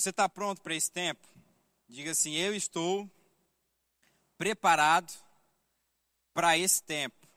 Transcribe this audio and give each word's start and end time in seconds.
Você 0.00 0.08
está 0.08 0.26
pronto 0.30 0.62
para 0.62 0.74
esse 0.74 0.90
tempo? 0.90 1.28
Diga 1.86 2.12
assim: 2.12 2.32
Eu 2.32 2.54
estou 2.54 3.06
preparado 4.38 5.12
para 6.32 6.56
esse 6.56 6.82
tempo. 6.82 7.28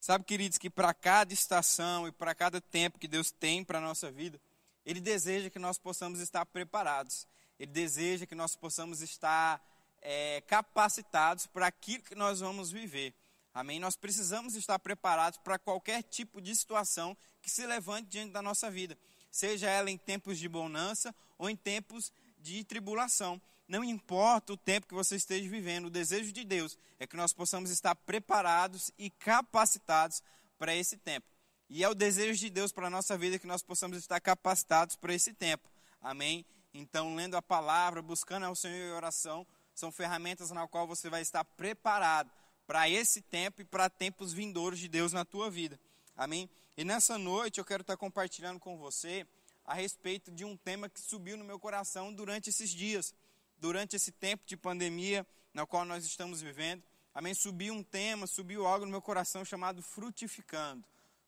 Sabe, 0.00 0.24
queridos, 0.24 0.56
que 0.56 0.70
para 0.70 0.94
cada 0.94 1.34
estação 1.34 2.08
e 2.08 2.12
para 2.12 2.34
cada 2.34 2.58
tempo 2.58 2.98
que 2.98 3.06
Deus 3.06 3.30
tem 3.30 3.62
para 3.62 3.76
a 3.76 3.82
nossa 3.82 4.10
vida, 4.10 4.40
Ele 4.86 4.98
deseja 4.98 5.50
que 5.50 5.58
nós 5.58 5.76
possamos 5.76 6.20
estar 6.20 6.46
preparados. 6.46 7.28
Ele 7.58 7.70
deseja 7.70 8.24
que 8.24 8.34
nós 8.34 8.56
possamos 8.56 9.02
estar 9.02 9.62
é, 10.00 10.40
capacitados 10.46 11.46
para 11.46 11.66
aquilo 11.66 12.02
que 12.02 12.14
nós 12.14 12.40
vamos 12.40 12.70
viver. 12.70 13.14
Amém? 13.52 13.78
Nós 13.78 13.94
precisamos 13.94 14.54
estar 14.54 14.78
preparados 14.78 15.38
para 15.40 15.58
qualquer 15.58 16.02
tipo 16.02 16.40
de 16.40 16.56
situação 16.56 17.14
que 17.42 17.50
se 17.50 17.66
levante 17.66 18.08
diante 18.08 18.32
da 18.32 18.40
nossa 18.40 18.70
vida, 18.70 18.96
seja 19.30 19.68
ela 19.68 19.90
em 19.90 19.96
tempos 19.98 20.38
de 20.38 20.48
bonança 20.48 21.14
ou 21.38 21.48
em 21.48 21.56
tempos 21.56 22.12
de 22.38 22.64
tribulação. 22.64 23.40
Não 23.68 23.84
importa 23.84 24.52
o 24.52 24.56
tempo 24.56 24.86
que 24.86 24.94
você 24.94 25.16
esteja 25.16 25.48
vivendo, 25.48 25.86
o 25.86 25.90
desejo 25.90 26.32
de 26.32 26.44
Deus 26.44 26.76
é 26.98 27.06
que 27.06 27.16
nós 27.16 27.32
possamos 27.32 27.70
estar 27.70 27.94
preparados 27.94 28.90
e 28.98 29.10
capacitados 29.10 30.22
para 30.58 30.74
esse 30.74 30.96
tempo. 30.96 31.26
E 31.68 31.84
é 31.84 31.88
o 31.88 31.94
desejo 31.94 32.38
de 32.38 32.50
Deus 32.50 32.72
para 32.72 32.88
a 32.88 32.90
nossa 32.90 33.16
vida 33.16 33.38
que 33.38 33.46
nós 33.46 33.62
possamos 33.62 33.96
estar 33.96 34.20
capacitados 34.20 34.96
para 34.96 35.14
esse 35.14 35.32
tempo. 35.32 35.68
Amém? 36.02 36.44
Então, 36.74 37.14
lendo 37.14 37.36
a 37.36 37.42
palavra, 37.42 38.02
buscando 38.02 38.44
ao 38.44 38.56
Senhor 38.56 38.88
em 38.88 38.92
oração, 38.92 39.46
são 39.72 39.92
ferramentas 39.92 40.50
na 40.50 40.66
qual 40.66 40.86
você 40.86 41.08
vai 41.08 41.22
estar 41.22 41.44
preparado 41.44 42.30
para 42.66 42.88
esse 42.88 43.20
tempo 43.20 43.62
e 43.62 43.64
para 43.64 43.88
tempos 43.88 44.32
vindouros 44.32 44.78
de 44.78 44.88
Deus 44.88 45.12
na 45.12 45.24
tua 45.24 45.50
vida. 45.50 45.78
Amém? 46.16 46.50
E 46.76 46.84
nessa 46.84 47.18
noite 47.18 47.58
eu 47.58 47.64
quero 47.64 47.82
estar 47.82 47.96
compartilhando 47.96 48.58
com 48.58 48.76
você 48.78 49.26
a 49.64 49.74
respeito 49.74 50.30
de 50.30 50.44
um 50.44 50.56
tema 50.56 50.88
que 50.88 51.00
subiu 51.00 51.36
no 51.36 51.44
meu 51.44 51.58
coração 51.58 52.12
durante 52.12 52.50
esses 52.50 52.70
dias 52.70 53.14
durante 53.60 53.94
esse 53.94 54.10
tempo 54.10 54.42
de 54.46 54.56
pandemia 54.56 55.26
na 55.52 55.66
qual 55.66 55.84
nós 55.84 56.04
estamos 56.04 56.40
vivendo. 56.40 56.82
Amém? 57.14 57.34
Subiu 57.34 57.74
um 57.74 57.82
tema, 57.82 58.26
subiu 58.26 58.66
algo 58.66 58.86
no 58.86 58.90
meu 58.90 59.02
coração 59.02 59.44
chamado 59.44 59.82
frutificando, 59.82 60.84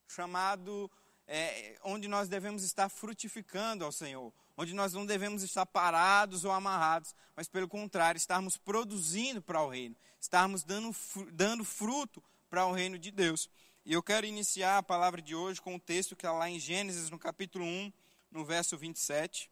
chamado 0.07 0.89
é, 1.27 1.77
onde 1.83 2.07
nós 2.07 2.27
devemos 2.27 2.63
estar 2.63 2.89
frutificando 2.89 3.85
ao 3.85 3.91
Senhor, 3.91 4.33
onde 4.57 4.73
nós 4.73 4.93
não 4.93 5.05
devemos 5.05 5.43
estar 5.43 5.65
parados 5.65 6.43
ou 6.43 6.51
amarrados, 6.51 7.13
mas 7.35 7.47
pelo 7.47 7.67
contrário, 7.67 8.17
estarmos 8.17 8.57
produzindo 8.57 9.41
para 9.41 9.61
o 9.61 9.69
reino, 9.69 9.95
estarmos 10.19 10.63
dando, 10.63 10.95
dando 11.31 11.63
fruto 11.63 12.23
para 12.49 12.65
o 12.65 12.71
reino 12.71 12.97
de 12.97 13.11
Deus. 13.11 13.49
E 13.85 13.91
eu 13.91 14.01
quero 14.01 14.25
iniciar 14.25 14.77
a 14.77 14.83
palavra 14.83 15.21
de 15.21 15.35
hoje 15.35 15.61
com 15.61 15.75
o 15.75 15.79
texto 15.79 16.15
que 16.15 16.25
está 16.25 16.31
lá 16.31 16.49
em 16.49 16.57
Gênesis, 16.57 17.09
no 17.09 17.19
capítulo 17.19 17.65
1, 17.65 17.91
no 18.31 18.45
verso 18.45 18.77
27. 18.77 19.51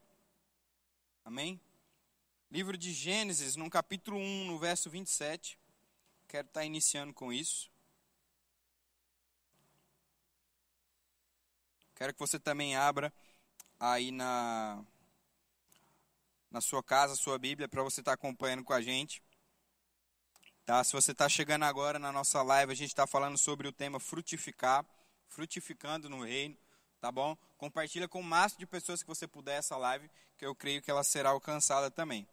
Amém? 1.22 1.60
Livro 2.50 2.78
de 2.78 2.94
Gênesis, 2.94 3.56
no 3.56 3.68
capítulo 3.68 4.16
1, 4.16 4.46
no 4.46 4.58
verso 4.58 4.88
27. 4.88 5.58
Quero 6.26 6.46
estar 6.46 6.64
iniciando 6.64 7.12
com 7.12 7.30
isso. 7.30 7.70
Quero 11.94 12.14
que 12.14 12.20
você 12.20 12.40
também 12.40 12.74
abra 12.74 13.12
aí 13.78 14.10
na, 14.10 14.82
na 16.50 16.62
sua 16.62 16.82
casa, 16.82 17.16
sua 17.16 17.38
Bíblia, 17.38 17.68
para 17.68 17.82
você 17.82 18.00
estar 18.00 18.14
acompanhando 18.14 18.64
com 18.64 18.72
a 18.72 18.80
gente. 18.80 19.22
Tá? 20.64 20.82
Se 20.84 20.92
você 20.92 21.10
está 21.10 21.28
chegando 21.28 21.64
agora 21.64 21.98
na 21.98 22.12
nossa 22.12 22.40
live, 22.40 22.72
a 22.72 22.76
gente 22.76 22.90
está 22.90 23.06
falando 23.06 23.36
sobre 23.36 23.66
o 23.66 23.72
tema 23.72 23.98
frutificar, 23.98 24.84
frutificando 25.28 26.08
no 26.08 26.22
reino, 26.22 26.56
tá 27.00 27.10
bom? 27.10 27.36
Compartilha 27.58 28.06
com 28.06 28.20
o 28.20 28.24
máximo 28.24 28.60
de 28.60 28.66
pessoas 28.66 29.02
que 29.02 29.08
você 29.08 29.26
puder 29.26 29.58
essa 29.58 29.76
live, 29.76 30.08
que 30.38 30.46
eu 30.46 30.54
creio 30.54 30.80
que 30.80 30.90
ela 30.90 31.02
será 31.02 31.30
alcançada 31.30 31.90
também. 31.90 32.28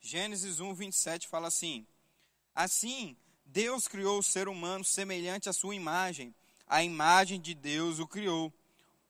Gênesis 0.00 0.60
1, 0.60 0.74
27 0.74 1.28
fala 1.28 1.48
assim: 1.48 1.86
Assim, 2.54 3.16
Deus 3.44 3.86
criou 3.86 4.18
o 4.18 4.22
ser 4.22 4.48
humano 4.48 4.84
semelhante 4.84 5.50
à 5.50 5.52
sua 5.52 5.74
imagem, 5.74 6.34
a 6.66 6.82
imagem 6.82 7.38
de 7.38 7.54
Deus 7.54 7.98
o 7.98 8.06
criou. 8.06 8.52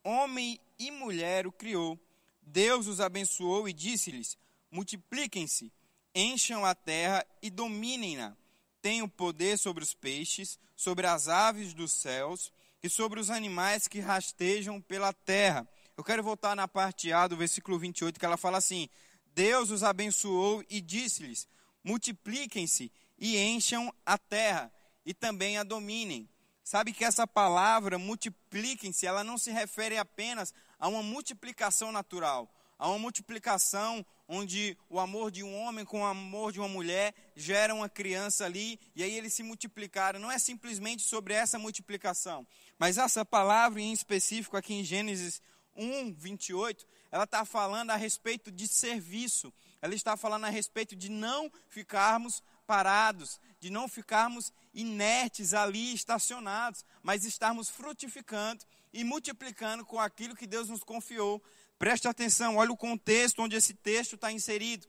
Homem 0.02 0.60
e 0.78 0.90
mulher 0.90 1.46
o 1.46 1.52
criou. 1.52 1.98
Deus 2.42 2.88
os 2.88 3.00
abençoou 3.00 3.68
e 3.68 3.72
disse-lhes: 3.72 4.36
Multipliquem-se, 4.70 5.72
encham 6.12 6.64
a 6.64 6.74
terra 6.74 7.24
e 7.40 7.50
dominem-na. 7.50 8.36
Tenham 8.84 9.08
poder 9.08 9.58
sobre 9.58 9.82
os 9.82 9.94
peixes, 9.94 10.58
sobre 10.76 11.06
as 11.06 11.26
aves 11.26 11.72
dos 11.72 11.90
céus 11.90 12.52
e 12.82 12.90
sobre 12.90 13.18
os 13.18 13.30
animais 13.30 13.88
que 13.88 13.98
rastejam 13.98 14.78
pela 14.78 15.10
terra. 15.10 15.66
Eu 15.96 16.04
quero 16.04 16.22
voltar 16.22 16.54
na 16.54 16.68
parte 16.68 17.10
A 17.10 17.26
do 17.26 17.34
versículo 17.34 17.78
28, 17.78 18.20
que 18.20 18.26
ela 18.26 18.36
fala 18.36 18.58
assim: 18.58 18.90
Deus 19.34 19.70
os 19.70 19.82
abençoou 19.82 20.62
e 20.68 20.82
disse-lhes: 20.82 21.48
multipliquem-se 21.82 22.92
e 23.18 23.38
encham 23.38 23.90
a 24.04 24.18
terra 24.18 24.70
e 25.06 25.14
também 25.14 25.56
a 25.56 25.62
dominem. 25.62 26.28
Sabe 26.62 26.92
que 26.92 27.06
essa 27.06 27.26
palavra 27.26 27.98
multipliquem-se, 27.98 29.06
ela 29.06 29.24
não 29.24 29.38
se 29.38 29.50
refere 29.50 29.96
apenas 29.96 30.52
a 30.78 30.88
uma 30.88 31.02
multiplicação 31.02 31.90
natural, 31.90 32.54
a 32.84 32.88
uma 32.88 32.98
multiplicação 32.98 34.04
onde 34.28 34.76
o 34.90 35.00
amor 35.00 35.30
de 35.30 35.42
um 35.42 35.58
homem 35.58 35.86
com 35.86 36.02
o 36.02 36.04
amor 36.04 36.52
de 36.52 36.60
uma 36.60 36.68
mulher 36.68 37.14
gera 37.34 37.74
uma 37.74 37.88
criança 37.88 38.44
ali 38.44 38.78
e 38.94 39.02
aí 39.02 39.16
eles 39.16 39.32
se 39.32 39.42
multiplicaram. 39.42 40.20
Não 40.20 40.30
é 40.30 40.38
simplesmente 40.38 41.02
sobre 41.02 41.32
essa 41.32 41.58
multiplicação, 41.58 42.46
mas 42.78 42.98
essa 42.98 43.24
palavra 43.24 43.80
em 43.80 43.90
específico 43.90 44.54
aqui 44.54 44.74
em 44.74 44.84
Gênesis 44.84 45.40
1, 45.74 46.12
28, 46.12 46.86
ela 47.10 47.24
está 47.24 47.42
falando 47.46 47.88
a 47.88 47.96
respeito 47.96 48.52
de 48.52 48.68
serviço, 48.68 49.50
ela 49.80 49.94
está 49.94 50.14
falando 50.14 50.44
a 50.44 50.50
respeito 50.50 50.94
de 50.94 51.08
não 51.08 51.50
ficarmos 51.70 52.42
parados, 52.66 53.40
de 53.60 53.70
não 53.70 53.88
ficarmos 53.88 54.52
inertes 54.74 55.54
ali, 55.54 55.94
estacionados, 55.94 56.84
mas 57.02 57.24
estarmos 57.24 57.70
frutificando 57.70 58.62
e 58.92 59.02
multiplicando 59.04 59.84
com 59.86 59.98
aquilo 59.98 60.36
que 60.36 60.46
Deus 60.46 60.68
nos 60.68 60.84
confiou. 60.84 61.42
Preste 61.78 62.08
atenção, 62.08 62.56
olha 62.56 62.72
o 62.72 62.76
contexto 62.76 63.42
onde 63.42 63.56
esse 63.56 63.74
texto 63.74 64.14
está 64.14 64.30
inserido. 64.30 64.86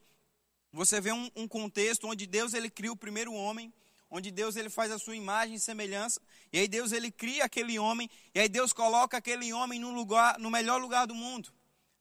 Você 0.71 0.99
vê 1.01 1.11
um, 1.11 1.29
um 1.35 1.47
contexto 1.47 2.07
onde 2.07 2.27
Deus 2.27 2.53
ele 2.53 2.69
cria 2.69 2.91
o 2.91 2.97
primeiro 2.97 3.33
homem, 3.33 3.73
onde 4.09 4.31
Deus 4.31 4.55
ele 4.55 4.69
faz 4.69 4.91
a 4.91 4.99
sua 4.99 5.15
imagem 5.15 5.55
e 5.55 5.59
semelhança, 5.59 6.21
e 6.53 6.59
aí 6.59 6.67
Deus 6.67 6.91
ele 6.91 7.11
cria 7.11 7.45
aquele 7.45 7.79
homem, 7.79 8.09
e 8.33 8.39
aí 8.39 8.47
Deus 8.47 8.71
coloca 8.71 9.17
aquele 9.17 9.51
homem 9.51 9.79
no 9.79 9.91
lugar, 9.91 10.37
no 10.39 10.49
melhor 10.51 10.79
lugar 10.79 11.07
do 11.07 11.15
mundo. 11.15 11.51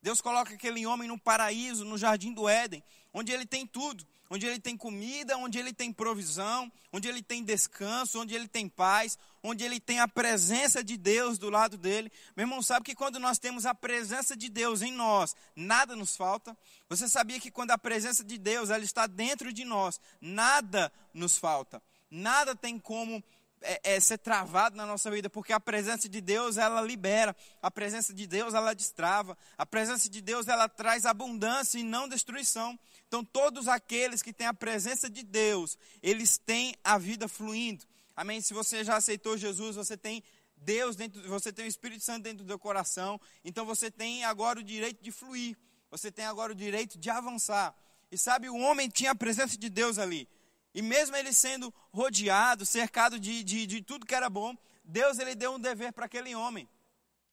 Deus 0.01 0.21
coloca 0.21 0.53
aquele 0.53 0.85
homem 0.85 1.07
no 1.07 1.19
paraíso, 1.19 1.83
no 1.83 1.97
jardim 1.97 2.31
do 2.31 2.47
Éden, 2.47 2.83
onde 3.13 3.31
ele 3.31 3.45
tem 3.45 3.65
tudo, 3.65 4.05
onde 4.29 4.45
ele 4.45 4.59
tem 4.59 4.75
comida, 4.75 5.37
onde 5.37 5.59
ele 5.59 5.73
tem 5.73 5.93
provisão, 5.93 6.71
onde 6.91 7.07
ele 7.07 7.21
tem 7.21 7.43
descanso, 7.43 8.19
onde 8.19 8.33
ele 8.33 8.47
tem 8.47 8.67
paz, 8.67 9.17
onde 9.43 9.63
ele 9.63 9.79
tem 9.79 9.99
a 9.99 10.07
presença 10.07 10.83
de 10.83 10.97
Deus 10.97 11.37
do 11.37 11.49
lado 11.49 11.77
dele. 11.77 12.11
Meu 12.35 12.45
irmão, 12.45 12.61
sabe 12.61 12.85
que 12.85 12.95
quando 12.95 13.19
nós 13.19 13.37
temos 13.37 13.65
a 13.65 13.75
presença 13.75 14.35
de 14.35 14.49
Deus 14.49 14.81
em 14.81 14.91
nós, 14.91 15.35
nada 15.55 15.95
nos 15.95 16.15
falta? 16.15 16.57
Você 16.89 17.07
sabia 17.07 17.39
que 17.39 17.51
quando 17.51 17.71
a 17.71 17.77
presença 17.77 18.23
de 18.23 18.37
Deus 18.37 18.69
ela 18.69 18.83
está 18.83 19.07
dentro 19.07 19.53
de 19.53 19.63
nós, 19.63 19.99
nada 20.19 20.91
nos 21.13 21.37
falta? 21.37 21.81
Nada 22.09 22.55
tem 22.55 22.79
como 22.79 23.23
é, 23.61 23.95
é, 23.95 23.99
ser 23.99 24.17
travado 24.19 24.75
na 24.75 24.85
nossa 24.85 25.09
vida, 25.09 25.29
porque 25.29 25.51
a 25.51 25.59
presença 25.59 26.07
de 26.07 26.21
Deus 26.21 26.57
ela 26.57 26.81
libera, 26.81 27.35
a 27.61 27.71
presença 27.71 28.13
de 28.13 28.27
Deus 28.27 28.53
ela 28.53 28.73
destrava, 28.73 29.37
a 29.57 29.65
presença 29.65 30.09
de 30.09 30.21
Deus 30.21 30.47
ela 30.47 30.69
traz 30.69 31.05
abundância 31.05 31.79
e 31.79 31.83
não 31.83 32.07
destruição. 32.07 32.79
Então, 33.07 33.23
todos 33.23 33.67
aqueles 33.67 34.21
que 34.21 34.33
têm 34.33 34.47
a 34.47 34.53
presença 34.53 35.09
de 35.09 35.23
Deus, 35.23 35.77
eles 36.01 36.37
têm 36.37 36.75
a 36.83 36.97
vida 36.97 37.27
fluindo. 37.27 37.85
Amém? 38.15 38.41
Se 38.41 38.53
você 38.53 38.83
já 38.83 38.95
aceitou 38.97 39.37
Jesus, 39.37 39.75
você 39.75 39.95
tem 39.95 40.23
Deus 40.57 40.95
dentro, 40.95 41.21
você 41.27 41.51
tem 41.51 41.65
o 41.65 41.67
Espírito 41.67 42.03
Santo 42.03 42.23
dentro 42.23 42.43
do 42.43 42.47
seu 42.47 42.57
coração, 42.57 43.19
então 43.43 43.65
você 43.65 43.91
tem 43.91 44.23
agora 44.23 44.59
o 44.59 44.63
direito 44.63 45.03
de 45.03 45.11
fluir, 45.11 45.57
você 45.91 46.11
tem 46.11 46.25
agora 46.25 46.51
o 46.51 46.55
direito 46.55 46.97
de 46.97 47.09
avançar. 47.09 47.75
E 48.11 48.17
sabe, 48.17 48.49
o 48.49 48.57
homem 48.57 48.89
tinha 48.89 49.11
a 49.11 49.15
presença 49.15 49.57
de 49.57 49.69
Deus 49.69 49.97
ali. 49.97 50.27
E 50.73 50.81
mesmo 50.81 51.15
ele 51.15 51.31
sendo 51.33 51.73
rodeado, 51.91 52.65
cercado 52.65 53.19
de, 53.19 53.43
de, 53.43 53.65
de 53.65 53.81
tudo 53.81 54.05
que 54.05 54.15
era 54.15 54.29
bom, 54.29 54.55
Deus 54.83 55.19
ele 55.19 55.35
deu 55.35 55.53
um 55.53 55.59
dever 55.59 55.93
para 55.93 56.05
aquele 56.05 56.35
homem. 56.35 56.67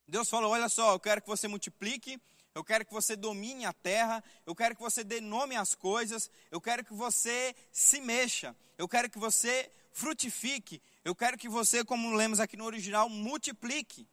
Deus 0.07 0.29
falou: 0.29 0.53
Olha 0.53 0.69
só, 0.69 0.93
eu 0.93 1.01
quero 1.01 1.21
que 1.21 1.29
você 1.29 1.49
multiplique, 1.49 2.21
eu 2.55 2.63
quero 2.63 2.85
que 2.85 2.93
você 2.93 3.17
domine 3.17 3.65
a 3.65 3.73
terra, 3.73 4.23
eu 4.45 4.55
quero 4.55 4.77
que 4.77 4.83
você 4.83 5.03
dê 5.03 5.21
nome 5.21 5.57
às 5.57 5.75
coisas, 5.75 6.31
eu 6.51 6.61
quero 6.61 6.85
que 6.85 6.93
você 6.93 7.55
se 7.71 8.01
mexa, 8.01 8.55
eu 8.77 8.89
quero 8.89 9.09
que 9.09 9.19
você 9.19 9.71
frutifique, 9.93 10.83
eu 11.05 11.15
quero 11.15 11.39
que 11.39 11.49
você, 11.49 11.85
como 11.85 12.15
lemos 12.15 12.41
aqui 12.41 12.57
no 12.57 12.65
original, 12.65 13.09
multiplique. 13.09 14.07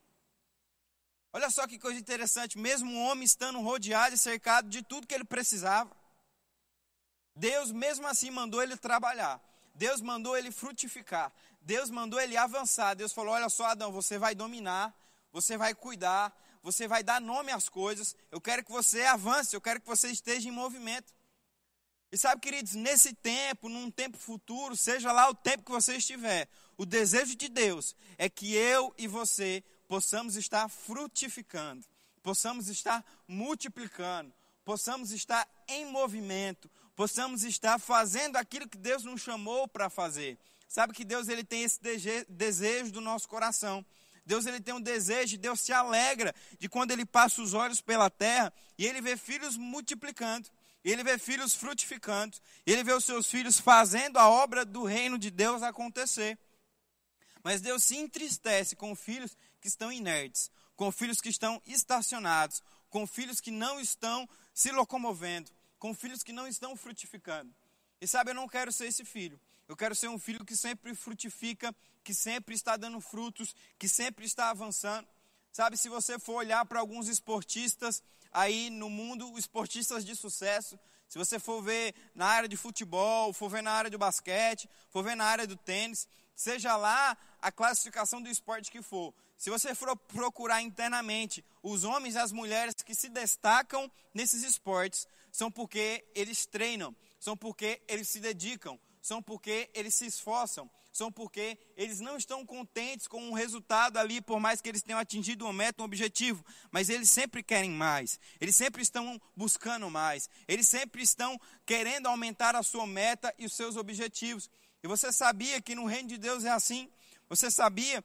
Olha 1.31 1.49
só 1.49 1.67
que 1.67 1.77
coisa 1.77 1.99
interessante, 1.99 2.57
mesmo 2.57 2.91
o 2.91 3.03
homem 3.05 3.23
estando 3.23 3.59
rodeado 3.61 4.15
e 4.15 4.17
cercado 4.17 4.69
de 4.69 4.81
tudo 4.81 5.05
que 5.05 5.13
ele 5.13 5.25
precisava, 5.25 5.95
Deus, 7.35 7.71
mesmo 7.71 8.05
assim, 8.05 8.29
mandou 8.29 8.61
ele 8.61 8.75
trabalhar. 8.75 9.41
Deus 9.73 10.01
mandou 10.01 10.37
ele 10.37 10.51
frutificar. 10.51 11.31
Deus 11.61 11.89
mandou 11.89 12.19
ele 12.19 12.35
avançar. 12.35 12.95
Deus 12.95 13.13
falou: 13.13 13.33
Olha 13.33 13.47
só, 13.47 13.67
Adão, 13.67 13.93
você 13.93 14.17
vai 14.17 14.35
dominar, 14.35 14.93
você 15.31 15.55
vai 15.55 15.73
cuidar, 15.73 16.35
você 16.61 16.87
vai 16.87 17.03
dar 17.03 17.21
nome 17.21 17.51
às 17.51 17.69
coisas. 17.69 18.15
Eu 18.31 18.41
quero 18.41 18.63
que 18.63 18.71
você 18.71 19.03
avance, 19.03 19.55
eu 19.55 19.61
quero 19.61 19.81
que 19.81 19.87
você 19.87 20.09
esteja 20.09 20.47
em 20.47 20.51
movimento. 20.51 21.13
E 22.11 22.17
sabe, 22.17 22.41
queridos, 22.41 22.73
nesse 22.73 23.13
tempo, 23.13 23.69
num 23.69 23.91
tempo 23.91 24.17
futuro, 24.17 24.75
seja 24.75 25.11
lá 25.11 25.29
o 25.29 25.35
tempo 25.35 25.63
que 25.63 25.71
você 25.71 25.97
estiver, 25.97 26.49
o 26.75 26.85
desejo 26.85 27.35
de 27.35 27.47
Deus 27.47 27.95
é 28.17 28.27
que 28.27 28.55
eu 28.55 28.93
e 28.97 29.07
você 29.07 29.63
possamos 29.87 30.35
estar 30.35 30.67
frutificando, 30.69 31.85
possamos 32.23 32.67
estar 32.67 33.05
multiplicando, 33.27 34.33
possamos 34.65 35.11
estar 35.11 35.47
em 35.67 35.85
movimento, 35.85 36.69
possamos 36.95 37.43
estar 37.43 37.79
fazendo 37.79 38.37
aquilo 38.37 38.67
que 38.67 38.77
Deus 38.77 39.03
nos 39.03 39.21
chamou 39.21 39.67
para 39.67 39.89
fazer. 39.89 40.37
Sabe 40.67 40.93
que 40.93 41.03
Deus 41.03 41.27
ele 41.27 41.43
tem 41.43 41.63
esse 41.63 41.79
desejo 42.27 42.91
do 42.91 43.01
nosso 43.01 43.27
coração. 43.27 43.85
Deus 44.29 44.45
ele 44.45 44.61
tem 44.61 44.75
um 44.75 44.79
desejo, 44.79 45.39
Deus 45.39 45.59
se 45.59 45.73
alegra 45.73 46.35
de 46.59 46.69
quando 46.69 46.91
ele 46.91 47.03
passa 47.03 47.41
os 47.41 47.55
olhos 47.55 47.81
pela 47.81 48.11
terra 48.11 48.53
e 48.77 48.85
ele 48.85 49.01
vê 49.01 49.17
filhos 49.17 49.57
multiplicando, 49.57 50.47
ele 50.83 51.03
vê 51.03 51.17
filhos 51.17 51.55
frutificando, 51.55 52.37
ele 52.63 52.83
vê 52.83 52.93
os 52.93 53.05
seus 53.05 53.25
filhos 53.25 53.59
fazendo 53.59 54.19
a 54.19 54.29
obra 54.29 54.63
do 54.63 54.83
reino 54.83 55.17
de 55.17 55.31
Deus 55.31 55.63
acontecer. 55.63 56.37
Mas 57.43 57.59
Deus 57.59 57.83
se 57.83 57.97
entristece 57.97 58.75
com 58.75 58.95
filhos 58.95 59.35
que 59.59 59.67
estão 59.67 59.91
inertes, 59.91 60.51
com 60.75 60.91
filhos 60.91 61.19
que 61.19 61.29
estão 61.29 61.59
estacionados, 61.65 62.61
com 62.87 63.07
filhos 63.07 63.41
que 63.41 63.49
não 63.49 63.79
estão 63.79 64.29
se 64.53 64.71
locomovendo, 64.71 65.49
com 65.79 65.91
filhos 65.91 66.21
que 66.21 66.31
não 66.31 66.47
estão 66.47 66.75
frutificando. 66.75 67.51
E 67.99 68.07
sabe, 68.07 68.29
eu 68.29 68.35
não 68.35 68.47
quero 68.47 68.71
ser 68.71 68.85
esse 68.85 69.03
filho. 69.03 69.41
Eu 69.69 69.77
quero 69.77 69.93
ser 69.93 70.07
um 70.07 70.17
filho 70.17 70.43
que 70.43 70.57
sempre 70.57 70.95
frutifica, 70.95 71.75
que 72.03 72.11
sempre 72.11 72.55
está 72.55 72.75
dando 72.75 72.99
frutos, 72.99 73.55
que 73.77 73.87
sempre 73.87 74.25
está 74.25 74.49
avançando. 74.49 75.07
Sabe, 75.51 75.77
se 75.77 75.87
você 75.87 76.17
for 76.17 76.37
olhar 76.37 76.65
para 76.65 76.79
alguns 76.79 77.07
esportistas 77.07 78.01
aí 78.33 78.71
no 78.71 78.89
mundo, 78.89 79.37
esportistas 79.37 80.03
de 80.03 80.15
sucesso, 80.15 80.79
se 81.07 81.19
você 81.19 81.37
for 81.37 81.61
ver 81.61 81.93
na 82.15 82.25
área 82.25 82.49
de 82.49 82.57
futebol, 82.57 83.31
for 83.31 83.47
ver 83.47 83.61
na 83.61 83.71
área 83.71 83.91
de 83.91 83.97
basquete, 83.97 84.67
for 84.89 85.03
ver 85.03 85.15
na 85.15 85.25
área 85.25 85.45
do 85.45 85.55
tênis, 85.55 86.07
seja 86.35 86.75
lá 86.75 87.15
a 87.39 87.51
classificação 87.51 88.23
do 88.23 88.29
esporte 88.29 88.71
que 88.71 88.81
for, 88.81 89.13
se 89.37 89.51
você 89.51 89.75
for 89.75 89.95
procurar 89.95 90.63
internamente 90.63 91.45
os 91.61 91.83
homens 91.83 92.15
e 92.15 92.17
as 92.17 92.31
mulheres 92.31 92.73
que 92.83 92.95
se 92.95 93.07
destacam 93.07 93.89
nesses 94.15 94.41
esportes, 94.41 95.07
são 95.31 95.51
porque 95.51 96.03
eles 96.15 96.47
treinam, 96.47 96.95
são 97.19 97.37
porque 97.37 97.81
eles 97.87 98.07
se 98.07 98.19
dedicam, 98.19 98.79
são 99.01 99.21
porque 99.21 99.69
eles 99.73 99.95
se 99.95 100.05
esforçam, 100.05 100.69
são 100.91 101.11
porque 101.11 101.57
eles 101.77 101.99
não 101.99 102.17
estão 102.17 102.45
contentes 102.45 103.07
com 103.07 103.21
um 103.29 103.33
resultado 103.33 103.97
ali, 103.97 104.21
por 104.21 104.39
mais 104.39 104.59
que 104.59 104.67
eles 104.67 104.81
tenham 104.81 104.99
atingido 104.99 105.45
uma 105.45 105.53
meta, 105.53 105.81
um 105.81 105.85
objetivo, 105.85 106.43
mas 106.71 106.89
eles 106.89 107.09
sempre 107.09 107.41
querem 107.43 107.71
mais, 107.71 108.19
eles 108.41 108.55
sempre 108.55 108.81
estão 108.81 109.21
buscando 109.35 109.89
mais, 109.89 110.29
eles 110.47 110.67
sempre 110.67 111.01
estão 111.01 111.39
querendo 111.65 112.07
aumentar 112.07 112.55
a 112.55 112.63
sua 112.63 112.85
meta 112.85 113.33
e 113.37 113.45
os 113.45 113.53
seus 113.53 113.75
objetivos. 113.75 114.49
E 114.83 114.87
você 114.87 115.11
sabia 115.11 115.61
que 115.61 115.75
no 115.75 115.85
reino 115.85 116.09
de 116.09 116.17
Deus 116.17 116.43
é 116.43 116.51
assim? 116.51 116.89
Você 117.27 117.51
sabia 117.51 118.03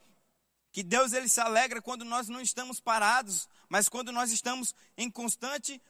que 0.70 0.82
Deus 0.82 1.12
ele 1.12 1.28
se 1.28 1.40
alegra 1.40 1.80
quando 1.80 2.04
nós 2.04 2.28
não 2.28 2.40
estamos 2.40 2.80
parados, 2.80 3.48
mas 3.68 3.88
quando 3.88 4.10
nós 4.10 4.30
estamos 4.30 4.74
em 4.96 5.10
constante, 5.10 5.80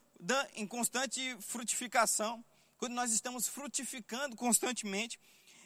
em 0.55 0.67
constante 0.67 1.37
frutificação 1.41 2.45
quando 2.85 2.97
nós 2.97 3.13
estamos 3.13 3.49
frutificando 3.49 4.37
constantemente. 4.37 5.19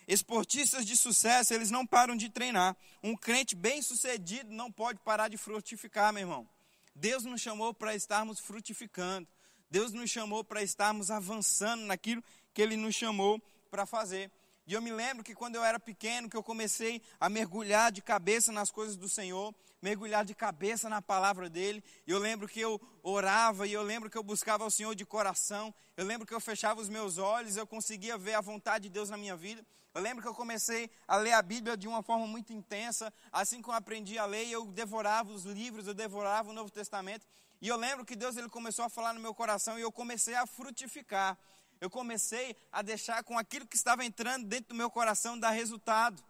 Esportistas 0.06 0.86
de 0.86 0.96
sucesso, 0.96 1.52
eles 1.52 1.68
não 1.68 1.84
param 1.84 2.14
de 2.14 2.28
treinar. 2.28 2.76
Um 3.02 3.16
crente 3.16 3.56
bem-sucedido 3.56 4.52
não 4.52 4.70
pode 4.70 5.00
parar 5.00 5.26
de 5.26 5.36
frutificar, 5.36 6.12
meu 6.12 6.20
irmão. 6.20 6.48
Deus 6.94 7.24
nos 7.24 7.40
chamou 7.40 7.74
para 7.74 7.92
estarmos 7.92 8.38
frutificando. 8.38 9.26
Deus 9.68 9.92
nos 9.92 10.08
chamou 10.08 10.44
para 10.44 10.62
estarmos 10.62 11.10
avançando 11.10 11.82
naquilo 11.86 12.22
que 12.54 12.62
Ele 12.62 12.76
nos 12.76 12.94
chamou 12.94 13.42
para 13.68 13.84
fazer. 13.84 14.30
E 14.64 14.72
eu 14.72 14.80
me 14.80 14.92
lembro 14.92 15.24
que 15.24 15.34
quando 15.34 15.56
eu 15.56 15.64
era 15.64 15.80
pequeno, 15.80 16.30
que 16.30 16.36
eu 16.36 16.42
comecei 16.42 17.02
a 17.18 17.28
mergulhar 17.28 17.90
de 17.90 18.00
cabeça 18.00 18.52
nas 18.52 18.70
coisas 18.70 18.96
do 18.96 19.08
Senhor, 19.08 19.52
mergulhar 19.80 20.24
de 20.24 20.34
cabeça 20.34 20.88
na 20.88 21.00
palavra 21.00 21.48
dele. 21.48 21.82
Eu 22.06 22.18
lembro 22.18 22.48
que 22.48 22.60
eu 22.60 22.80
orava 23.02 23.66
e 23.66 23.72
eu 23.72 23.82
lembro 23.82 24.10
que 24.10 24.18
eu 24.18 24.22
buscava 24.22 24.64
o 24.64 24.70
Senhor 24.70 24.94
de 24.94 25.04
coração. 25.04 25.74
Eu 25.96 26.04
lembro 26.04 26.26
que 26.26 26.34
eu 26.34 26.40
fechava 26.40 26.80
os 26.80 26.88
meus 26.88 27.18
olhos, 27.18 27.56
eu 27.56 27.66
conseguia 27.66 28.16
ver 28.18 28.34
a 28.34 28.40
vontade 28.40 28.84
de 28.84 28.90
Deus 28.90 29.10
na 29.10 29.16
minha 29.16 29.36
vida. 29.36 29.64
Eu 29.94 30.02
lembro 30.02 30.22
que 30.22 30.28
eu 30.28 30.34
comecei 30.34 30.90
a 31.06 31.16
ler 31.16 31.32
a 31.32 31.42
Bíblia 31.42 31.76
de 31.76 31.88
uma 31.88 32.02
forma 32.02 32.26
muito 32.26 32.52
intensa. 32.52 33.12
Assim 33.32 33.60
eu 33.66 33.72
aprendi 33.72 34.18
a 34.18 34.26
ler, 34.26 34.48
eu 34.48 34.66
devorava 34.66 35.32
os 35.32 35.44
livros, 35.44 35.86
eu 35.86 35.94
devorava 35.94 36.50
o 36.50 36.52
Novo 36.52 36.70
Testamento. 36.70 37.26
E 37.60 37.68
eu 37.68 37.76
lembro 37.76 38.04
que 38.04 38.14
Deus 38.14 38.36
ele 38.36 38.48
começou 38.48 38.84
a 38.84 38.88
falar 38.88 39.12
no 39.12 39.20
meu 39.20 39.34
coração 39.34 39.78
e 39.78 39.82
eu 39.82 39.90
comecei 39.90 40.34
a 40.34 40.46
frutificar. 40.46 41.36
Eu 41.80 41.88
comecei 41.88 42.56
a 42.72 42.82
deixar 42.82 43.22
com 43.24 43.38
aquilo 43.38 43.66
que 43.66 43.76
estava 43.76 44.04
entrando 44.04 44.46
dentro 44.46 44.68
do 44.68 44.74
meu 44.74 44.90
coração 44.90 45.38
dar 45.38 45.50
resultado. 45.50 46.22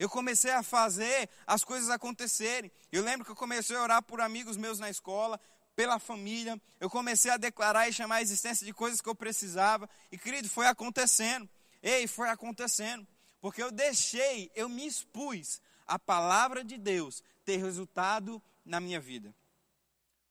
Eu 0.00 0.08
comecei 0.08 0.50
a 0.50 0.62
fazer 0.62 1.28
as 1.46 1.62
coisas 1.62 1.90
acontecerem. 1.90 2.72
Eu 2.90 3.04
lembro 3.04 3.22
que 3.22 3.30
eu 3.30 3.36
comecei 3.36 3.76
a 3.76 3.82
orar 3.82 4.02
por 4.02 4.22
amigos 4.22 4.56
meus 4.56 4.78
na 4.78 4.88
escola, 4.88 5.38
pela 5.76 5.98
família. 5.98 6.58
Eu 6.80 6.88
comecei 6.88 7.30
a 7.30 7.36
declarar 7.36 7.86
e 7.86 7.92
chamar 7.92 8.16
a 8.16 8.22
existência 8.22 8.64
de 8.64 8.72
coisas 8.72 9.02
que 9.02 9.08
eu 9.10 9.14
precisava. 9.14 9.86
E, 10.10 10.16
querido, 10.16 10.48
foi 10.48 10.66
acontecendo. 10.66 11.46
Ei, 11.82 12.06
foi 12.06 12.30
acontecendo. 12.30 13.06
Porque 13.42 13.62
eu 13.62 13.70
deixei, 13.70 14.50
eu 14.54 14.70
me 14.70 14.86
expus 14.86 15.60
a 15.86 15.98
palavra 15.98 16.64
de 16.64 16.78
Deus 16.78 17.22
ter 17.44 17.58
resultado 17.58 18.42
na 18.64 18.80
minha 18.80 19.00
vida. 19.00 19.34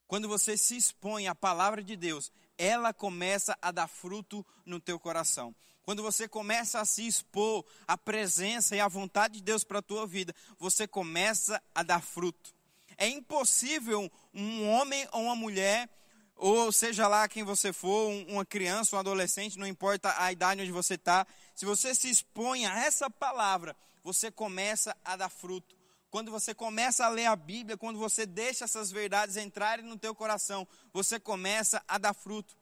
Quando 0.07 0.27
você 0.27 0.57
se 0.57 0.77
expõe 0.77 1.27
à 1.27 1.35
palavra 1.35 1.83
de 1.83 1.95
Deus, 1.95 2.31
ela 2.57 2.91
começa 2.91 3.55
a 3.61 3.69
dar 3.69 3.87
fruto 3.87 4.43
no 4.65 4.79
teu 4.79 4.99
coração. 4.99 5.55
Quando 5.89 6.03
você 6.03 6.27
começa 6.27 6.79
a 6.79 6.85
se 6.85 7.07
expor 7.07 7.65
à 7.87 7.97
presença 7.97 8.75
e 8.75 8.79
à 8.79 8.87
vontade 8.87 9.39
de 9.39 9.41
Deus 9.41 9.63
para 9.63 9.79
a 9.79 9.81
tua 9.81 10.05
vida, 10.05 10.35
você 10.59 10.87
começa 10.87 11.59
a 11.73 11.81
dar 11.81 11.99
fruto. 11.99 12.53
É 12.95 13.07
impossível 13.07 14.07
um 14.31 14.69
homem 14.69 15.07
ou 15.11 15.23
uma 15.23 15.35
mulher, 15.35 15.89
ou 16.35 16.71
seja 16.71 17.07
lá 17.07 17.27
quem 17.27 17.43
você 17.43 17.73
for, 17.73 18.07
uma 18.27 18.45
criança, 18.45 18.95
um 18.95 18.99
adolescente, 18.99 19.57
não 19.57 19.65
importa 19.65 20.13
a 20.21 20.31
idade 20.31 20.61
onde 20.61 20.71
você 20.71 20.93
está, 20.93 21.25
se 21.55 21.65
você 21.65 21.95
se 21.95 22.07
expõe 22.07 22.67
a 22.67 22.85
essa 22.85 23.09
palavra, 23.09 23.75
você 24.03 24.29
começa 24.29 24.95
a 25.03 25.15
dar 25.15 25.29
fruto. 25.29 25.75
Quando 26.11 26.29
você 26.29 26.53
começa 26.53 27.03
a 27.03 27.09
ler 27.09 27.25
a 27.25 27.35
Bíblia, 27.35 27.75
quando 27.75 27.97
você 27.97 28.27
deixa 28.27 28.65
essas 28.65 28.91
verdades 28.91 29.37
entrarem 29.37 29.83
no 29.83 29.97
teu 29.97 30.13
coração, 30.13 30.67
você 30.93 31.19
começa 31.19 31.83
a 31.87 31.97
dar 31.97 32.13
fruto. 32.13 32.58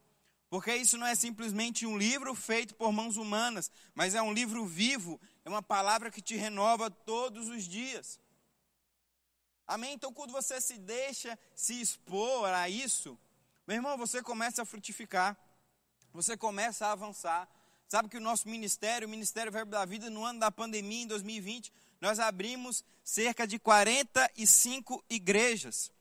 Porque 0.50 0.74
isso 0.74 0.98
não 0.98 1.06
é 1.06 1.14
simplesmente 1.14 1.86
um 1.86 1.98
livro 1.98 2.34
feito 2.34 2.74
por 2.76 2.92
mãos 2.92 3.18
humanas, 3.18 3.70
mas 3.94 4.16
é 4.16 4.22
um 4.22 4.32
livro 4.32 4.66
vivo, 4.66 5.20
é 5.44 5.50
uma 5.50 5.62
palavra 5.62 6.10
que 6.10 6.22
te 6.22 6.36
renova 6.36 6.90
todos 6.90 7.50
os 7.50 7.66
dias. 7.66 8.20
Amém? 9.68 9.94
Então, 9.94 10.14
quando 10.14 10.32
você 10.32 10.62
se 10.62 10.78
deixa 10.78 11.38
se 11.54 11.82
expor 11.82 12.50
a 12.50 12.70
isso, 12.70 13.20
meu 13.68 13.76
irmão, 13.76 13.98
você 13.98 14.24
começa 14.24 14.62
a 14.62 14.66
frutificar, 14.66 15.38
você 16.14 16.38
começa 16.38 16.88
a 16.88 16.94
avançar. 16.94 17.50
Sabe 17.90 18.08
que 18.08 18.18
o 18.18 18.22
nosso 18.22 18.48
ministério, 18.48 19.08
o 19.08 19.12
Ministério 19.12 19.52
Verbo 19.52 19.72
da 19.72 19.84
Vida, 19.84 20.10
no 20.10 20.24
ano 20.24 20.40
da 20.40 20.50
pandemia, 20.50 21.04
em 21.04 21.08
2020, 21.08 21.74
nós 22.00 22.20
abrimos 22.20 22.84
cerca 23.04 23.46
de 23.46 23.60
45 23.60 25.04
igrejas. 25.10 25.92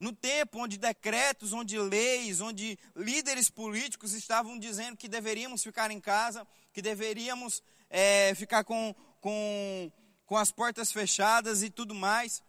No 0.00 0.12
tempo 0.12 0.60
onde 0.60 0.78
decretos, 0.78 1.52
onde 1.52 1.78
leis, 1.78 2.40
onde 2.40 2.78
líderes 2.94 3.50
políticos 3.50 4.12
estavam 4.12 4.58
dizendo 4.58 4.96
que 4.96 5.08
deveríamos 5.08 5.62
ficar 5.62 5.90
em 5.90 6.00
casa, 6.00 6.46
que 6.72 6.80
deveríamos 6.80 7.62
é, 7.90 8.32
ficar 8.36 8.62
com, 8.62 8.94
com, 9.20 9.90
com 10.24 10.36
as 10.36 10.52
portas 10.52 10.92
fechadas 10.92 11.62
e 11.62 11.70
tudo 11.70 11.94
mais. 11.94 12.42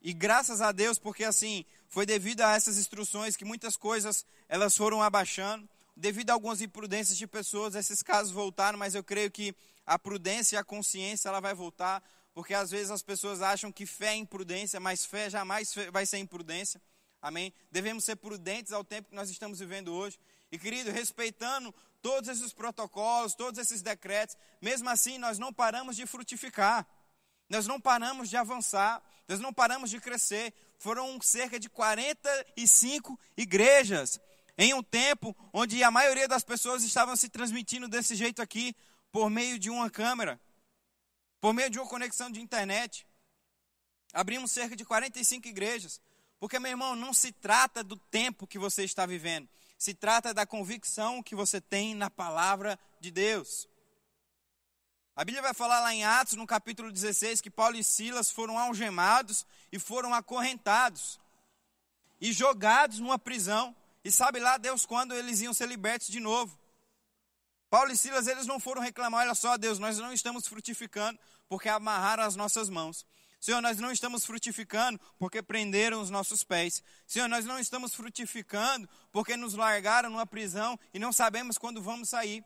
E 0.00 0.12
graças 0.12 0.60
a 0.60 0.70
Deus, 0.70 0.98
porque 0.98 1.24
assim, 1.24 1.64
foi 1.88 2.06
devido 2.06 2.42
a 2.42 2.54
essas 2.54 2.78
instruções 2.78 3.36
que 3.36 3.44
muitas 3.44 3.76
coisas 3.76 4.24
elas 4.48 4.76
foram 4.76 5.02
abaixando. 5.02 5.68
Devido 5.96 6.30
a 6.30 6.32
algumas 6.34 6.60
imprudências 6.60 7.16
de 7.16 7.26
pessoas, 7.26 7.74
esses 7.74 8.02
casos 8.02 8.32
voltaram, 8.32 8.78
mas 8.78 8.94
eu 8.94 9.02
creio 9.02 9.30
que 9.30 9.54
a 9.86 9.98
prudência 9.98 10.56
e 10.56 10.58
a 10.58 10.64
consciência 10.64 11.28
ela 11.28 11.40
vai 11.40 11.54
voltar 11.54 12.02
porque 12.34 12.52
às 12.52 12.72
vezes 12.72 12.90
as 12.90 13.02
pessoas 13.02 13.40
acham 13.40 13.70
que 13.70 13.86
fé 13.86 14.08
é 14.08 14.16
imprudência, 14.16 14.80
mas 14.80 15.04
fé 15.06 15.30
jamais 15.30 15.72
vai 15.92 16.04
ser 16.04 16.18
imprudência. 16.18 16.82
Amém? 17.22 17.54
Devemos 17.70 18.04
ser 18.04 18.16
prudentes 18.16 18.72
ao 18.72 18.84
tempo 18.84 19.08
que 19.08 19.14
nós 19.14 19.30
estamos 19.30 19.60
vivendo 19.60 19.94
hoje. 19.94 20.18
E 20.50 20.58
querido, 20.58 20.90
respeitando 20.90 21.72
todos 22.02 22.28
esses 22.28 22.52
protocolos, 22.52 23.34
todos 23.34 23.58
esses 23.58 23.80
decretos, 23.80 24.36
mesmo 24.60 24.90
assim 24.90 25.16
nós 25.16 25.38
não 25.38 25.52
paramos 25.52 25.96
de 25.96 26.06
frutificar. 26.06 26.86
Nós 27.48 27.66
não 27.66 27.80
paramos 27.80 28.28
de 28.28 28.36
avançar, 28.36 29.02
nós 29.28 29.38
não 29.38 29.52
paramos 29.52 29.88
de 29.88 30.00
crescer. 30.00 30.52
Foram 30.76 31.20
cerca 31.22 31.58
de 31.58 31.70
45 31.70 33.18
igrejas 33.36 34.20
em 34.58 34.74
um 34.74 34.82
tempo 34.82 35.36
onde 35.52 35.82
a 35.84 35.90
maioria 35.90 36.26
das 36.26 36.42
pessoas 36.42 36.82
estavam 36.82 37.14
se 37.14 37.28
transmitindo 37.28 37.88
desse 37.88 38.14
jeito 38.16 38.42
aqui, 38.42 38.74
por 39.12 39.30
meio 39.30 39.58
de 39.58 39.70
uma 39.70 39.88
câmera 39.88 40.40
por 41.44 41.52
meio 41.52 41.68
de 41.68 41.78
uma 41.78 41.86
conexão 41.86 42.30
de 42.30 42.40
internet. 42.40 43.06
Abrimos 44.14 44.50
cerca 44.50 44.74
de 44.74 44.82
45 44.82 45.46
igrejas. 45.46 46.00
Porque, 46.40 46.58
meu 46.58 46.70
irmão, 46.70 46.96
não 46.96 47.12
se 47.12 47.32
trata 47.32 47.84
do 47.84 47.96
tempo 47.96 48.46
que 48.46 48.58
você 48.58 48.82
está 48.82 49.04
vivendo, 49.04 49.46
se 49.76 49.92
trata 49.92 50.32
da 50.32 50.46
convicção 50.46 51.22
que 51.22 51.34
você 51.34 51.60
tem 51.60 51.94
na 51.94 52.08
palavra 52.08 52.78
de 52.98 53.10
Deus. 53.10 53.68
A 55.14 55.22
Bíblia 55.22 55.42
vai 55.42 55.52
falar 55.52 55.80
lá 55.80 55.92
em 55.92 56.02
Atos, 56.02 56.32
no 56.32 56.46
capítulo 56.46 56.90
16, 56.90 57.42
que 57.42 57.50
Paulo 57.50 57.76
e 57.76 57.84
Silas 57.84 58.30
foram 58.30 58.58
algemados 58.58 59.44
e 59.70 59.78
foram 59.78 60.14
acorrentados 60.14 61.20
e 62.22 62.32
jogados 62.32 63.00
numa 63.00 63.18
prisão. 63.18 63.76
E 64.02 64.10
sabe 64.10 64.40
lá 64.40 64.56
Deus 64.56 64.86
quando 64.86 65.14
eles 65.14 65.42
iam 65.42 65.52
ser 65.52 65.68
libertos 65.68 66.08
de 66.08 66.20
novo. 66.20 66.58
Paulo 67.68 67.90
e 67.90 67.96
Silas, 67.96 68.28
eles 68.28 68.46
não 68.46 68.60
foram 68.60 68.80
reclamar, 68.80 69.26
olha 69.26 69.34
só, 69.34 69.58
Deus, 69.58 69.80
nós 69.80 69.98
não 69.98 70.12
estamos 70.12 70.46
frutificando 70.46 71.18
porque 71.48 71.68
amarraram 71.68 72.24
as 72.24 72.36
nossas 72.36 72.68
mãos. 72.68 73.04
Senhor, 73.40 73.60
nós 73.60 73.78
não 73.78 73.92
estamos 73.92 74.24
frutificando 74.24 74.98
porque 75.18 75.42
prenderam 75.42 76.00
os 76.00 76.08
nossos 76.08 76.42
pés. 76.42 76.82
Senhor, 77.06 77.28
nós 77.28 77.44
não 77.44 77.58
estamos 77.58 77.94
frutificando 77.94 78.88
porque 79.12 79.36
nos 79.36 79.52
largaram 79.52 80.08
numa 80.08 80.26
prisão 80.26 80.78
e 80.94 80.98
não 80.98 81.12
sabemos 81.12 81.58
quando 81.58 81.82
vamos 81.82 82.08
sair. 82.08 82.42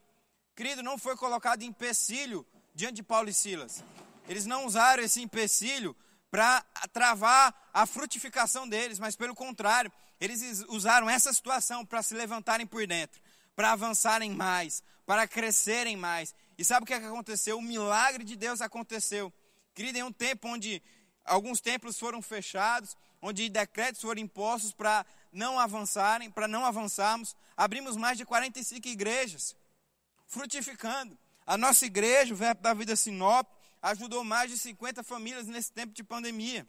Querido, 0.56 0.82
não 0.82 0.98
foi 0.98 1.16
colocado 1.16 1.62
empecilho 1.62 2.44
diante 2.74 2.96
de 2.96 3.02
Paulo 3.04 3.28
e 3.28 3.32
Silas. 3.32 3.84
Eles 4.28 4.44
não 4.44 4.66
usaram 4.66 5.02
esse 5.02 5.22
empecilho 5.22 5.96
para 6.30 6.62
travar 6.92 7.54
a 7.72 7.86
frutificação 7.86 8.68
deles, 8.68 8.98
mas 8.98 9.14
pelo 9.14 9.36
contrário, 9.36 9.92
eles 10.20 10.64
usaram 10.68 11.08
essa 11.08 11.32
situação 11.32 11.86
para 11.86 12.02
se 12.02 12.12
levantarem 12.14 12.66
por 12.66 12.84
dentro, 12.86 13.20
para 13.54 13.70
avançarem 13.70 14.32
mais, 14.32 14.82
para 15.06 15.28
crescerem 15.28 15.96
mais. 15.96 16.34
E 16.58 16.64
sabe 16.64 16.82
o 16.82 16.86
que, 16.86 16.92
é 16.92 16.98
que 16.98 17.06
aconteceu? 17.06 17.56
O 17.56 17.62
milagre 17.62 18.24
de 18.24 18.34
Deus 18.34 18.60
aconteceu. 18.60 19.32
Querido, 19.72 19.98
em 19.98 20.02
um 20.02 20.12
tempo 20.12 20.48
onde 20.48 20.82
alguns 21.24 21.60
templos 21.60 21.96
foram 21.96 22.20
fechados, 22.20 22.96
onde 23.22 23.48
decretos 23.48 24.00
foram 24.00 24.20
impostos 24.20 24.72
para 24.72 25.06
não 25.32 25.56
avançarem, 25.56 26.28
para 26.28 26.48
não 26.48 26.64
avançarmos, 26.64 27.36
abrimos 27.56 27.96
mais 27.96 28.18
de 28.18 28.24
45 28.24 28.88
igrejas, 28.88 29.56
frutificando. 30.26 31.16
A 31.46 31.56
nossa 31.56 31.86
igreja, 31.86 32.34
o 32.34 32.36
Verbo 32.36 32.60
da 32.60 32.74
Vida 32.74 32.96
Sinop, 32.96 33.48
ajudou 33.80 34.24
mais 34.24 34.50
de 34.50 34.58
50 34.58 35.04
famílias 35.04 35.46
nesse 35.46 35.72
tempo 35.72 35.92
de 35.92 36.02
pandemia. 36.02 36.68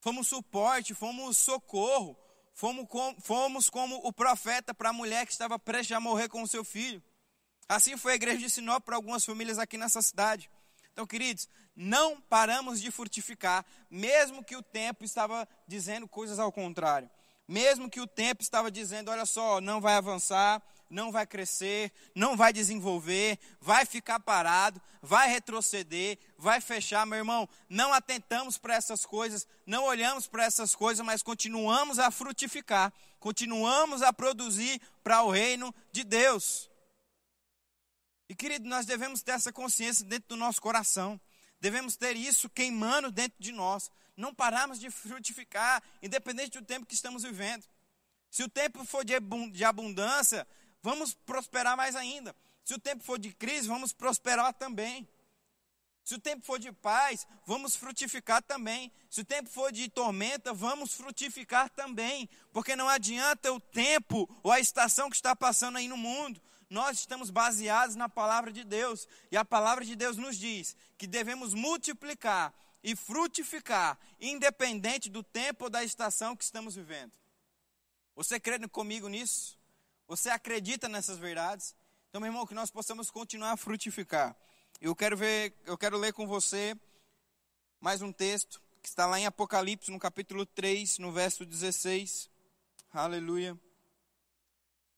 Fomos 0.00 0.26
suporte, 0.26 0.92
fomos 0.92 1.36
socorro, 1.36 2.18
fomos, 2.52 2.86
fomos 3.20 3.70
como 3.70 3.96
o 4.04 4.12
profeta 4.12 4.74
para 4.74 4.88
a 4.88 4.92
mulher 4.92 5.24
que 5.24 5.32
estava 5.32 5.58
prestes 5.58 5.96
a 5.96 6.00
morrer 6.00 6.28
com 6.28 6.42
o 6.42 6.48
seu 6.48 6.64
filho. 6.64 7.02
Assim 7.70 7.96
foi 7.96 8.14
a 8.14 8.16
igreja 8.16 8.38
de 8.38 8.50
Sinop 8.50 8.84
para 8.84 8.96
algumas 8.96 9.24
famílias 9.24 9.56
aqui 9.56 9.78
nessa 9.78 10.02
cidade. 10.02 10.50
Então, 10.92 11.06
queridos, 11.06 11.48
não 11.76 12.20
paramos 12.20 12.80
de 12.80 12.90
frutificar, 12.90 13.64
mesmo 13.88 14.42
que 14.42 14.56
o 14.56 14.62
tempo 14.62 15.04
estava 15.04 15.48
dizendo 15.68 16.08
coisas 16.08 16.40
ao 16.40 16.50
contrário. 16.50 17.08
Mesmo 17.46 17.88
que 17.88 18.00
o 18.00 18.08
tempo 18.08 18.42
estava 18.42 18.72
dizendo, 18.72 19.08
olha 19.08 19.24
só, 19.24 19.60
não 19.60 19.80
vai 19.80 19.94
avançar, 19.94 20.60
não 20.90 21.12
vai 21.12 21.24
crescer, 21.24 21.92
não 22.12 22.36
vai 22.36 22.52
desenvolver, 22.52 23.38
vai 23.60 23.86
ficar 23.86 24.18
parado, 24.18 24.82
vai 25.00 25.28
retroceder, 25.28 26.18
vai 26.36 26.60
fechar, 26.60 27.06
meu 27.06 27.18
irmão. 27.18 27.48
Não 27.68 27.92
atentamos 27.92 28.58
para 28.58 28.74
essas 28.74 29.06
coisas, 29.06 29.46
não 29.64 29.84
olhamos 29.84 30.26
para 30.26 30.44
essas 30.44 30.74
coisas, 30.74 31.06
mas 31.06 31.22
continuamos 31.22 32.00
a 32.00 32.10
frutificar, 32.10 32.92
continuamos 33.20 34.02
a 34.02 34.12
produzir 34.12 34.80
para 35.04 35.22
o 35.22 35.30
reino 35.30 35.72
de 35.92 36.02
Deus. 36.02 36.69
E 38.30 38.34
querido, 38.36 38.68
nós 38.68 38.86
devemos 38.86 39.24
ter 39.24 39.32
essa 39.32 39.52
consciência 39.52 40.06
dentro 40.06 40.28
do 40.28 40.36
nosso 40.36 40.62
coração. 40.62 41.20
Devemos 41.60 41.96
ter 41.96 42.16
isso 42.16 42.48
queimando 42.48 43.10
dentro 43.10 43.36
de 43.42 43.50
nós. 43.50 43.90
Não 44.16 44.32
pararmos 44.32 44.78
de 44.78 44.88
frutificar, 44.88 45.82
independente 46.00 46.56
do 46.56 46.64
tempo 46.64 46.86
que 46.86 46.94
estamos 46.94 47.24
vivendo. 47.24 47.64
Se 48.30 48.44
o 48.44 48.48
tempo 48.48 48.84
for 48.84 49.04
de 49.04 49.64
abundância, 49.64 50.46
vamos 50.80 51.12
prosperar 51.12 51.76
mais 51.76 51.96
ainda. 51.96 52.32
Se 52.62 52.72
o 52.72 52.78
tempo 52.78 53.02
for 53.02 53.18
de 53.18 53.32
crise, 53.32 53.66
vamos 53.66 53.92
prosperar 53.92 54.54
também. 54.54 55.08
Se 56.04 56.14
o 56.14 56.20
tempo 56.20 56.46
for 56.46 56.60
de 56.60 56.70
paz, 56.70 57.26
vamos 57.44 57.74
frutificar 57.74 58.40
também. 58.44 58.92
Se 59.10 59.22
o 59.22 59.24
tempo 59.24 59.50
for 59.50 59.72
de 59.72 59.88
tormenta, 59.88 60.54
vamos 60.54 60.94
frutificar 60.94 61.68
também. 61.68 62.28
Porque 62.52 62.76
não 62.76 62.88
adianta 62.88 63.52
o 63.52 63.58
tempo 63.58 64.30
ou 64.44 64.52
a 64.52 64.60
estação 64.60 65.10
que 65.10 65.16
está 65.16 65.34
passando 65.34 65.78
aí 65.78 65.88
no 65.88 65.96
mundo 65.96 66.40
nós 66.70 67.00
estamos 67.00 67.30
baseados 67.30 67.96
na 67.96 68.08
palavra 68.08 68.52
de 68.52 68.62
Deus. 68.62 69.08
E 69.30 69.36
a 69.36 69.44
palavra 69.44 69.84
de 69.84 69.96
Deus 69.96 70.16
nos 70.16 70.38
diz 70.38 70.76
que 70.96 71.06
devemos 71.06 71.52
multiplicar 71.52 72.54
e 72.82 72.96
frutificar, 72.96 73.98
independente 74.20 75.10
do 75.10 75.22
tempo 75.22 75.64
ou 75.64 75.70
da 75.70 75.84
estação 75.84 76.36
que 76.36 76.44
estamos 76.44 76.76
vivendo. 76.76 77.12
Você 78.14 78.38
crê 78.38 78.58
comigo 78.68 79.08
nisso? 79.08 79.58
Você 80.06 80.30
acredita 80.30 80.88
nessas 80.88 81.18
verdades? 81.18 81.74
Então, 82.08 82.20
meu 82.20 82.28
irmão, 82.28 82.46
que 82.46 82.54
nós 82.54 82.70
possamos 82.70 83.10
continuar 83.10 83.52
a 83.52 83.56
frutificar. 83.56 84.36
Eu 84.80 84.96
quero 84.96 85.16
ver, 85.16 85.54
eu 85.66 85.76
quero 85.76 85.98
ler 85.98 86.12
com 86.12 86.26
você 86.26 86.76
mais 87.80 88.00
um 88.02 88.12
texto 88.12 88.62
que 88.82 88.88
está 88.88 89.06
lá 89.06 89.20
em 89.20 89.26
Apocalipse, 89.26 89.90
no 89.90 89.98
capítulo 89.98 90.46
3, 90.46 90.98
no 90.98 91.12
verso 91.12 91.44
16. 91.44 92.30
Aleluia. 92.92 93.58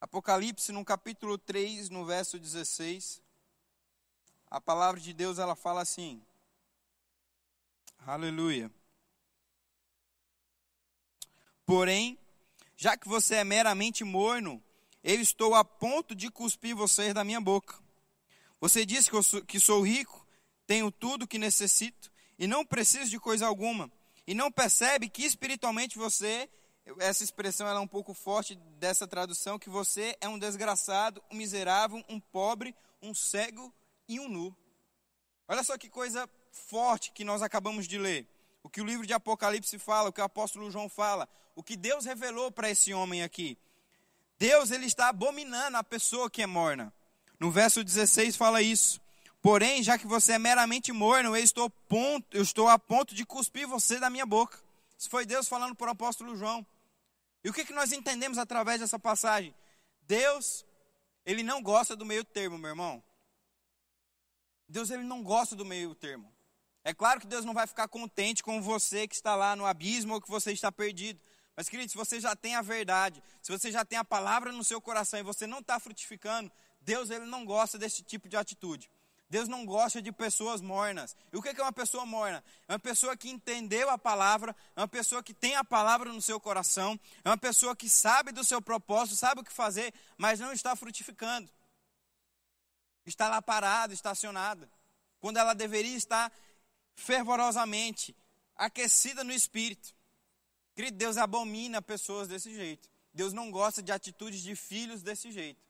Apocalipse, 0.03 0.73
no 0.73 0.85
capítulo 0.85 1.39
3, 1.39 1.89
no 1.89 2.05
verso 2.05 2.37
16, 2.37 3.23
a 4.51 4.61
palavra 4.61 5.01
de 5.01 5.13
Deus 5.13 5.39
ela 5.39 5.55
fala 5.55 5.81
assim: 5.81 6.21
Aleluia. 8.05 8.69
Porém, 11.65 12.19
já 12.77 12.97
que 12.97 13.07
você 13.07 13.37
é 13.37 13.45
meramente 13.45 14.03
morno, 14.03 14.61
eu 15.05 15.21
estou 15.21 15.55
a 15.55 15.65
ponto 15.65 16.17
de 16.17 16.29
cuspir 16.33 16.75
vocês 16.75 17.15
da 17.15 17.23
minha 17.23 17.41
boca. 17.41 17.79
Você 18.61 18.85
diz 18.85 19.09
que, 19.09 19.23
sou, 19.23 19.43
que 19.43 19.61
sou 19.61 19.83
rico, 19.83 20.27
tenho 20.67 20.91
tudo 20.91 21.29
que 21.29 21.39
necessito 21.39 22.11
e 22.37 22.49
não 22.49 22.67
preciso 22.67 23.09
de 23.09 23.21
coisa 23.21 23.47
alguma, 23.47 23.89
e 24.27 24.35
não 24.35 24.51
percebe 24.51 25.09
que 25.09 25.23
espiritualmente 25.23 25.97
você 25.97 26.51
essa 26.99 27.23
expressão 27.23 27.67
é 27.69 27.79
um 27.79 27.87
pouco 27.87 28.13
forte 28.13 28.55
dessa 28.79 29.07
tradução, 29.07 29.59
que 29.59 29.71
você 29.71 30.17
é 30.21 30.29
um 30.29 30.39
desgraçado, 30.39 31.23
um 31.31 31.37
miserável, 31.37 32.05
um 32.09 32.19
pobre, 32.19 32.75
um 33.01 33.15
cego 33.15 33.73
e 34.09 34.19
um 34.19 34.29
nu. 34.29 34.57
Olha 35.47 35.63
só 35.63 35.79
que 35.79 35.89
coisa 35.89 36.29
forte 36.51 37.13
que 37.13 37.25
nós 37.25 37.43
acabamos 37.43 37.87
de 37.87 37.99
ler. 37.99 38.27
O 38.63 38.69
que 38.69 38.81
o 38.81 38.85
livro 38.85 39.07
de 39.07 39.13
Apocalipse 39.13 39.79
fala, 39.79 40.09
o 40.09 40.13
que 40.13 40.21
o 40.21 40.25
apóstolo 40.25 40.71
João 40.71 40.89
fala, 40.89 41.29
o 41.55 41.63
que 41.63 41.77
Deus 41.77 42.05
revelou 42.05 42.51
para 42.51 42.71
esse 42.71 42.93
homem 42.95 43.23
aqui. 43.23 43.59
Deus 44.39 44.71
ele 44.71 44.87
está 44.87 45.09
abominando 45.09 45.77
a 45.77 45.85
pessoa 45.85 46.31
que 46.31 46.43
é 46.43 46.47
morna. 46.47 46.93
No 47.39 47.51
verso 47.51 47.83
16 47.83 48.37
fala 48.37 48.63
isso. 48.63 49.01
Porém, 49.41 49.83
já 49.83 49.99
que 49.99 50.07
você 50.07 50.33
é 50.33 50.39
meramente 50.39 50.93
morno, 50.93 51.37
eu 51.37 51.43
estou, 51.43 51.69
ponto, 51.69 52.37
eu 52.37 52.43
estou 52.43 52.69
a 52.69 52.79
ponto 52.79 53.15
de 53.15 53.27
cuspir 53.27 53.67
você 53.67 53.99
da 53.99 54.09
minha 54.09 54.25
boca. 54.25 54.59
Isso 54.97 55.11
foi 55.11 55.27
Deus 55.27 55.49
falando 55.49 55.75
para 55.75 55.89
o 55.89 55.91
apóstolo 55.91 56.37
João. 56.37 56.65
E 57.45 57.51
o 57.51 57.53
que, 57.53 57.65
que 57.65 57.73
nós 57.73 57.93
entendemos 57.93 58.39
através 58.39 58.81
dessa 58.81 58.99
passagem? 58.99 59.55
Deus, 60.03 60.65
ele 61.25 61.43
não 61.43 61.63
gosta 61.63 61.97
do 61.97 62.05
meio 62.05 62.25
termo, 62.25 62.59
meu 62.59 62.71
irmão. 62.71 63.03
Deus, 64.69 64.91
ele 64.91 65.03
não 65.03 65.23
gosta 65.23 65.55
do 65.55 65.65
meio 65.65 65.95
termo. 65.95 66.33
É 66.85 66.93
claro 66.93 67.21
que 67.21 67.27
Deus 67.27 67.45
não 67.45 67.55
vai 67.55 67.67
ficar 67.67 67.87
contente 67.89 68.43
com 68.43 68.61
você 68.61 69.07
que 69.07 69.15
está 69.15 69.35
lá 69.37 69.55
no 69.55 69.67
abismo 69.67 70.15
ou 70.15 70.21
que 70.21 70.31
você 70.31 70.53
está 70.53 70.73
perdido. 70.73 71.21
Mas, 71.57 71.69
querido, 71.69 71.91
se 71.91 71.97
você 71.97 72.19
já 72.19 72.35
tem 72.35 72.55
a 72.55 72.63
verdade, 72.63 73.23
se 73.43 73.53
você 73.53 73.71
já 73.71 73.85
tem 73.85 73.99
a 73.99 74.05
palavra 74.05 74.51
no 74.51 74.65
seu 74.65 74.81
coração 74.81 75.21
e 75.21 75.23
você 75.23 75.47
não 75.47 75.59
está 75.59 75.79
frutificando, 75.79 76.51
Deus 76.81 77.11
ele 77.11 77.27
não 77.27 77.45
gosta 77.45 77.79
desse 77.79 78.03
tipo 78.03 78.29
de 78.29 78.37
atitude. 78.37 78.91
Deus 79.33 79.49
não 79.49 79.65
gosta 79.65 80.03
de 80.03 80.13
pessoas 80.13 80.61
mornas. 80.61 81.17
E 81.33 81.39
o 81.39 81.41
que 81.41 81.49
é 81.49 81.63
uma 81.63 81.73
pessoa 81.73 82.05
morna? 82.05 82.45
É 82.69 82.75
uma 82.75 82.79
pessoa 82.79 83.17
que 83.17 83.31
entendeu 83.31 83.89
a 83.89 83.97
palavra, 83.97 84.55
é 84.77 84.81
uma 84.83 84.87
pessoa 84.87 85.23
que 85.23 85.33
tem 85.33 85.57
a 85.57 85.65
palavra 85.65 86.13
no 86.13 86.21
seu 86.21 86.39
coração, 86.39 87.01
é 87.25 87.31
uma 87.31 87.39
pessoa 87.39 87.75
que 87.75 87.89
sabe 87.89 88.31
do 88.31 88.45
seu 88.45 88.61
propósito, 88.61 89.17
sabe 89.17 89.41
o 89.41 89.45
que 89.45 89.51
fazer, 89.51 89.95
mas 90.19 90.39
não 90.39 90.53
está 90.53 90.77
frutificando. 90.77 91.51
Está 93.07 93.27
lá 93.31 93.41
parada, 93.41 93.95
estacionada, 93.95 94.71
quando 95.19 95.39
ela 95.39 95.55
deveria 95.55 95.97
estar 95.97 96.31
fervorosamente 96.95 98.15
aquecida 98.55 99.25
no 99.25 99.33
espírito. 99.33 99.95
Querido, 100.75 100.99
Deus 100.99 101.17
abomina 101.17 101.81
pessoas 101.81 102.29
desse 102.29 102.55
jeito. 102.55 102.87
Deus 103.15 103.33
não 103.33 103.51
gosta 103.51 103.83
de 103.83 103.93
atitudes 103.93 104.43
de 104.43 104.55
filhos 104.55 105.01
desse 105.01 105.33
jeito. 105.33 105.63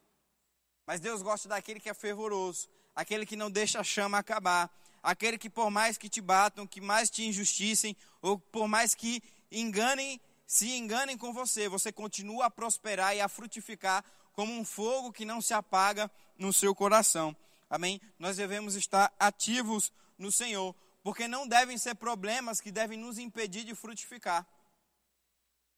Mas 0.84 0.98
Deus 0.98 1.22
gosta 1.22 1.48
daquele 1.48 1.78
que 1.78 1.88
é 1.88 1.94
fervoroso, 1.94 2.68
aquele 2.94 3.26
que 3.26 3.36
não 3.36 3.50
deixa 3.50 3.80
a 3.80 3.84
chama 3.84 4.18
acabar, 4.18 4.70
aquele 5.02 5.38
que 5.38 5.50
por 5.50 5.70
mais 5.70 5.98
que 5.98 6.08
te 6.08 6.20
batam, 6.20 6.66
que 6.66 6.80
mais 6.80 7.10
te 7.10 7.24
injusticem, 7.24 7.96
ou 8.20 8.38
por 8.38 8.68
mais 8.68 8.94
que 8.94 9.22
enganem, 9.50 10.20
se 10.46 10.76
enganem 10.76 11.16
com 11.16 11.32
você, 11.32 11.68
você 11.68 11.90
continua 11.90 12.46
a 12.46 12.50
prosperar 12.50 13.16
e 13.16 13.20
a 13.20 13.28
frutificar 13.28 14.04
como 14.32 14.52
um 14.52 14.64
fogo 14.64 15.12
que 15.12 15.24
não 15.24 15.40
se 15.40 15.52
apaga 15.52 16.10
no 16.38 16.52
seu 16.52 16.74
coração. 16.74 17.36
Amém? 17.68 18.00
Nós 18.18 18.36
devemos 18.36 18.74
estar 18.74 19.12
ativos 19.18 19.92
no 20.18 20.30
Senhor, 20.30 20.74
porque 21.02 21.26
não 21.26 21.46
devem 21.46 21.76
ser 21.78 21.94
problemas 21.94 22.60
que 22.60 22.70
devem 22.70 22.98
nos 22.98 23.18
impedir 23.18 23.64
de 23.64 23.74
frutificar. 23.74 24.46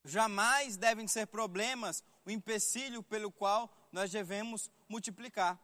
jamais 0.04 0.76
devem 0.76 1.08
ser 1.08 1.26
problemas 1.26 2.04
o 2.26 2.30
empecilho 2.30 3.02
pelo 3.02 3.30
qual 3.30 3.74
nós 3.90 4.10
devemos 4.10 4.70
multiplicar 4.86 5.58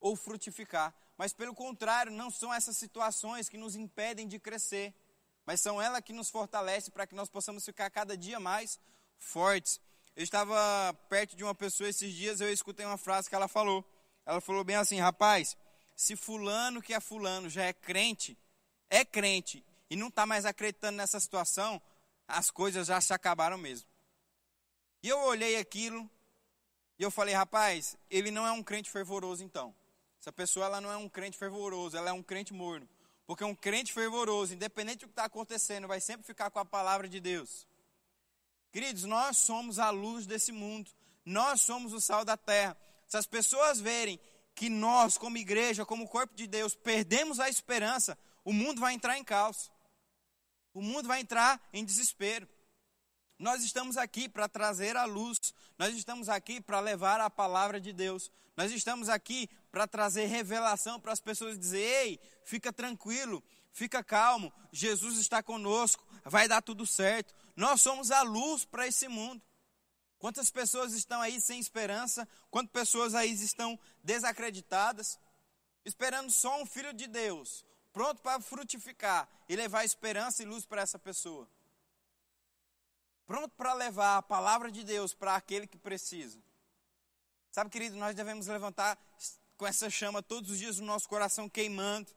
ou 0.00 0.16
frutificar. 0.16 0.94
Mas, 1.16 1.32
pelo 1.32 1.54
contrário, 1.54 2.12
não 2.12 2.30
são 2.30 2.52
essas 2.52 2.76
situações 2.76 3.48
que 3.48 3.56
nos 3.56 3.74
impedem 3.74 4.28
de 4.28 4.38
crescer, 4.38 4.94
mas 5.44 5.60
são 5.60 5.80
elas 5.80 6.00
que 6.00 6.12
nos 6.12 6.30
fortalecem 6.30 6.92
para 6.92 7.06
que 7.06 7.14
nós 7.14 7.28
possamos 7.28 7.64
ficar 7.64 7.90
cada 7.90 8.16
dia 8.16 8.38
mais 8.38 8.78
fortes. 9.18 9.80
Eu 10.14 10.22
estava 10.22 10.94
perto 11.08 11.36
de 11.36 11.42
uma 11.42 11.54
pessoa 11.54 11.88
esses 11.88 12.12
dias, 12.12 12.40
eu 12.40 12.52
escutei 12.52 12.84
uma 12.84 12.98
frase 12.98 13.28
que 13.28 13.34
ela 13.34 13.48
falou. 13.48 13.84
Ela 14.24 14.40
falou 14.40 14.62
bem 14.62 14.76
assim: 14.76 15.00
rapaz, 15.00 15.56
se 15.96 16.14
Fulano 16.14 16.82
que 16.82 16.94
é 16.94 17.00
Fulano 17.00 17.48
já 17.48 17.64
é 17.64 17.72
crente, 17.72 18.38
é 18.90 19.04
crente, 19.04 19.64
e 19.90 19.96
não 19.96 20.08
está 20.08 20.26
mais 20.26 20.44
acreditando 20.44 20.96
nessa 20.96 21.18
situação, 21.18 21.80
as 22.26 22.50
coisas 22.50 22.86
já 22.86 23.00
se 23.00 23.12
acabaram 23.12 23.58
mesmo. 23.58 23.88
E 25.02 25.08
eu 25.08 25.18
olhei 25.20 25.56
aquilo 25.56 26.08
e 26.98 27.02
eu 27.02 27.10
falei, 27.10 27.34
rapaz, 27.34 27.96
ele 28.10 28.30
não 28.30 28.46
é 28.46 28.52
um 28.52 28.62
crente 28.62 28.90
fervoroso 28.90 29.42
então. 29.42 29.74
Essa 30.20 30.32
pessoa 30.32 30.66
ela 30.66 30.80
não 30.80 30.90
é 30.90 30.96
um 30.96 31.08
crente 31.08 31.38
fervoroso, 31.38 31.96
ela 31.96 32.10
é 32.10 32.12
um 32.12 32.22
crente 32.22 32.52
morno. 32.52 32.88
Porque 33.26 33.44
um 33.44 33.54
crente 33.54 33.92
fervoroso, 33.92 34.54
independente 34.54 35.00
do 35.00 35.08
que 35.08 35.12
está 35.12 35.24
acontecendo, 35.24 35.86
vai 35.86 36.00
sempre 36.00 36.26
ficar 36.26 36.50
com 36.50 36.58
a 36.58 36.64
palavra 36.64 37.08
de 37.08 37.20
Deus. 37.20 37.66
Queridos, 38.72 39.04
nós 39.04 39.38
somos 39.38 39.78
a 39.78 39.90
luz 39.90 40.26
desse 40.26 40.52
mundo. 40.52 40.90
Nós 41.24 41.60
somos 41.60 41.92
o 41.92 42.00
sal 42.00 42.24
da 42.24 42.36
terra. 42.36 42.76
Se 43.06 43.16
as 43.16 43.26
pessoas 43.26 43.80
verem 43.80 44.18
que 44.54 44.68
nós, 44.68 45.16
como 45.16 45.36
igreja, 45.36 45.84
como 45.84 46.08
corpo 46.08 46.34
de 46.34 46.46
Deus, 46.46 46.74
perdemos 46.74 47.38
a 47.38 47.48
esperança, 47.48 48.18
o 48.44 48.52
mundo 48.52 48.80
vai 48.80 48.94
entrar 48.94 49.16
em 49.16 49.22
caos. 49.22 49.70
O 50.74 50.82
mundo 50.82 51.06
vai 51.06 51.20
entrar 51.20 51.60
em 51.72 51.84
desespero. 51.84 52.48
Nós 53.38 53.62
estamos 53.62 53.96
aqui 53.96 54.28
para 54.28 54.48
trazer 54.48 54.96
a 54.96 55.04
luz, 55.04 55.54
nós 55.78 55.94
estamos 55.94 56.28
aqui 56.28 56.60
para 56.60 56.80
levar 56.80 57.20
a 57.20 57.30
palavra 57.30 57.80
de 57.80 57.92
Deus, 57.92 58.32
nós 58.58 58.72
estamos 58.72 59.08
aqui 59.08 59.48
para 59.70 59.86
trazer 59.86 60.24
revelação 60.24 60.98
para 60.98 61.12
as 61.12 61.20
pessoas 61.20 61.56
dizer: 61.56 61.78
ei, 61.78 62.20
fica 62.42 62.72
tranquilo, 62.72 63.40
fica 63.72 64.02
calmo, 64.02 64.52
Jesus 64.72 65.16
está 65.18 65.40
conosco, 65.40 66.04
vai 66.24 66.48
dar 66.48 66.60
tudo 66.60 66.84
certo. 66.84 67.32
Nós 67.54 67.80
somos 67.80 68.10
a 68.10 68.22
luz 68.22 68.64
para 68.64 68.84
esse 68.84 69.06
mundo. 69.06 69.40
Quantas 70.18 70.50
pessoas 70.50 70.92
estão 70.92 71.20
aí 71.20 71.40
sem 71.40 71.60
esperança? 71.60 72.26
Quantas 72.50 72.72
pessoas 72.72 73.14
aí 73.14 73.30
estão 73.32 73.78
desacreditadas? 74.02 75.20
Esperando 75.84 76.28
só 76.28 76.60
um 76.60 76.66
filho 76.66 76.92
de 76.92 77.06
Deus, 77.06 77.64
pronto 77.92 78.20
para 78.20 78.40
frutificar 78.40 79.28
e 79.48 79.54
levar 79.54 79.84
esperança 79.84 80.42
e 80.42 80.46
luz 80.46 80.66
para 80.66 80.82
essa 80.82 80.98
pessoa 80.98 81.48
pronto 83.24 83.50
para 83.50 83.74
levar 83.74 84.16
a 84.16 84.22
palavra 84.22 84.72
de 84.72 84.82
Deus 84.82 85.12
para 85.12 85.36
aquele 85.36 85.66
que 85.66 85.76
precisa. 85.76 86.40
Sabe, 87.50 87.70
querido, 87.70 87.96
nós 87.96 88.14
devemos 88.14 88.46
levantar 88.46 88.98
com 89.56 89.66
essa 89.66 89.90
chama 89.90 90.22
todos 90.22 90.50
os 90.50 90.58
dias 90.58 90.78
no 90.78 90.86
nosso 90.86 91.08
coração 91.08 91.48
queimando, 91.48 92.10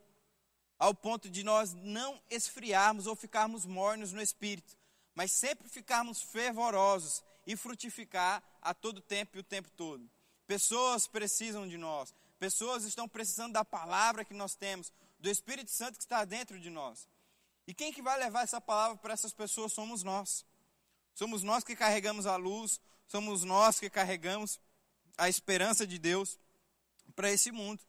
ao 0.78 0.94
ponto 0.94 1.30
de 1.30 1.44
nós 1.44 1.74
não 1.74 2.22
esfriarmos 2.30 3.08
ou 3.08 3.16
ficarmos 3.16 3.66
mornos 3.66 4.12
no 4.14 4.22
espírito, 4.22 4.78
mas 5.16 5.32
sempre 5.32 5.68
ficarmos 5.70 6.22
fervorosos 6.22 7.24
e 7.46 7.56
frutificar 7.56 8.44
a 8.62 8.74
todo 8.74 9.02
tempo 9.02 9.38
e 9.38 9.40
o 9.40 9.44
tempo 9.44 9.70
todo. 9.72 10.10
Pessoas 10.46 11.08
precisam 11.08 11.68
de 11.68 11.78
nós, 11.78 12.14
pessoas 12.40 12.84
estão 12.84 13.08
precisando 13.08 13.54
da 13.54 13.66
palavra 13.66 14.26
que 14.26 14.34
nós 14.34 14.56
temos, 14.56 14.92
do 15.20 15.30
Espírito 15.30 15.72
Santo 15.72 15.98
que 15.98 16.04
está 16.04 16.26
dentro 16.26 16.60
de 16.60 16.70
nós. 16.70 17.08
E 17.68 17.74
quem 17.74 17.94
que 17.94 18.02
vai 18.02 18.18
levar 18.20 18.42
essa 18.42 18.60
palavra 18.60 18.98
para 18.98 19.14
essas 19.14 19.34
pessoas 19.34 19.72
somos 19.72 20.04
nós. 20.04 20.46
Somos 21.14 21.44
nós 21.44 21.64
que 21.64 21.76
carregamos 21.76 22.26
a 22.26 22.36
luz, 22.36 22.82
somos 23.08 23.44
nós 23.44 23.80
que 23.80 23.90
carregamos 23.90 24.60
a 25.18 25.30
esperança 25.30 25.86
de 25.86 25.98
Deus 25.98 26.40
para 27.16 27.32
esse 27.32 27.52
mundo. 27.52 27.82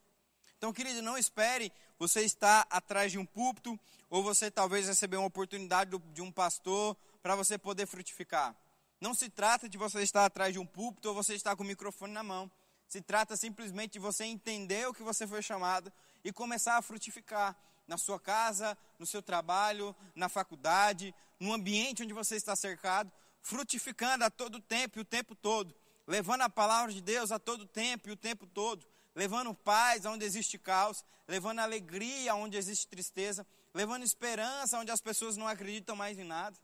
Então, 0.58 0.72
querido, 0.72 1.02
não 1.02 1.18
espere 1.18 1.72
você 1.98 2.22
estar 2.22 2.66
atrás 2.70 3.10
de 3.10 3.18
um 3.18 3.26
púlpito 3.26 3.78
ou 4.08 4.22
você 4.22 4.50
talvez 4.50 4.86
receber 4.86 5.16
uma 5.16 5.26
oportunidade 5.26 5.90
de 6.12 6.22
um 6.22 6.30
pastor 6.30 6.96
para 7.22 7.34
você 7.34 7.56
poder 7.56 7.86
frutificar. 7.86 8.54
Não 9.00 9.14
se 9.14 9.28
trata 9.28 9.68
de 9.68 9.76
você 9.76 10.02
estar 10.02 10.24
atrás 10.24 10.52
de 10.52 10.58
um 10.58 10.66
púlpito 10.66 11.08
ou 11.08 11.14
você 11.14 11.34
estar 11.34 11.56
com 11.56 11.64
o 11.64 11.66
microfone 11.66 12.12
na 12.12 12.22
mão. 12.22 12.50
Se 12.86 13.00
trata 13.00 13.36
simplesmente 13.36 13.94
de 13.94 13.98
você 13.98 14.24
entender 14.24 14.86
o 14.86 14.94
que 14.94 15.02
você 15.02 15.26
foi 15.26 15.42
chamado 15.42 15.92
e 16.22 16.32
começar 16.32 16.76
a 16.76 16.82
frutificar 16.82 17.56
na 17.88 17.98
sua 17.98 18.20
casa, 18.20 18.78
no 18.98 19.06
seu 19.06 19.22
trabalho, 19.22 19.96
na 20.14 20.28
faculdade, 20.28 21.14
no 21.40 21.52
ambiente 21.52 22.02
onde 22.02 22.12
você 22.12 22.36
está 22.36 22.54
cercado, 22.54 23.10
frutificando 23.40 24.24
a 24.24 24.30
todo 24.30 24.60
tempo 24.60 24.98
e 24.98 25.02
o 25.02 25.04
tempo 25.04 25.34
todo, 25.34 25.74
levando 26.06 26.42
a 26.42 26.50
palavra 26.50 26.92
de 26.92 27.00
Deus 27.00 27.30
a 27.30 27.38
todo 27.38 27.66
tempo 27.66 28.08
e 28.08 28.12
o 28.12 28.16
tempo 28.16 28.46
todo, 28.46 28.86
levando 29.14 29.54
paz 29.54 30.04
onde 30.04 30.24
existe 30.24 30.58
caos, 30.58 31.04
levando 31.28 31.60
alegria 31.60 32.34
onde 32.34 32.56
existe 32.56 32.86
tristeza, 32.86 33.46
levando 33.74 34.02
esperança 34.02 34.78
onde 34.78 34.90
as 34.90 35.00
pessoas 35.00 35.36
não 35.36 35.46
acreditam 35.46 35.96
mais 35.96 36.18
em 36.18 36.24
nada. 36.24 36.58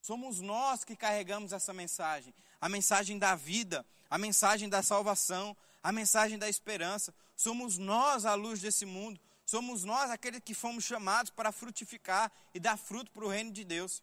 Somos 0.00 0.40
nós 0.40 0.84
que 0.84 0.94
carregamos 0.94 1.52
essa 1.52 1.72
mensagem, 1.72 2.32
a 2.60 2.68
mensagem 2.68 3.18
da 3.18 3.34
vida, 3.34 3.84
a 4.08 4.16
mensagem 4.16 4.68
da 4.68 4.82
salvação, 4.82 5.56
a 5.82 5.90
mensagem 5.90 6.38
da 6.38 6.48
esperança. 6.48 7.12
Somos 7.36 7.76
nós 7.76 8.24
a 8.24 8.34
luz 8.34 8.60
desse 8.60 8.86
mundo, 8.86 9.20
somos 9.44 9.84
nós 9.84 10.10
aqueles 10.10 10.40
que 10.44 10.54
fomos 10.54 10.84
chamados 10.84 11.30
para 11.30 11.50
frutificar 11.50 12.30
e 12.54 12.60
dar 12.60 12.76
fruto 12.76 13.10
para 13.10 13.24
o 13.24 13.28
reino 13.28 13.50
de 13.50 13.64
Deus. 13.64 14.02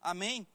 Amém? 0.00 0.46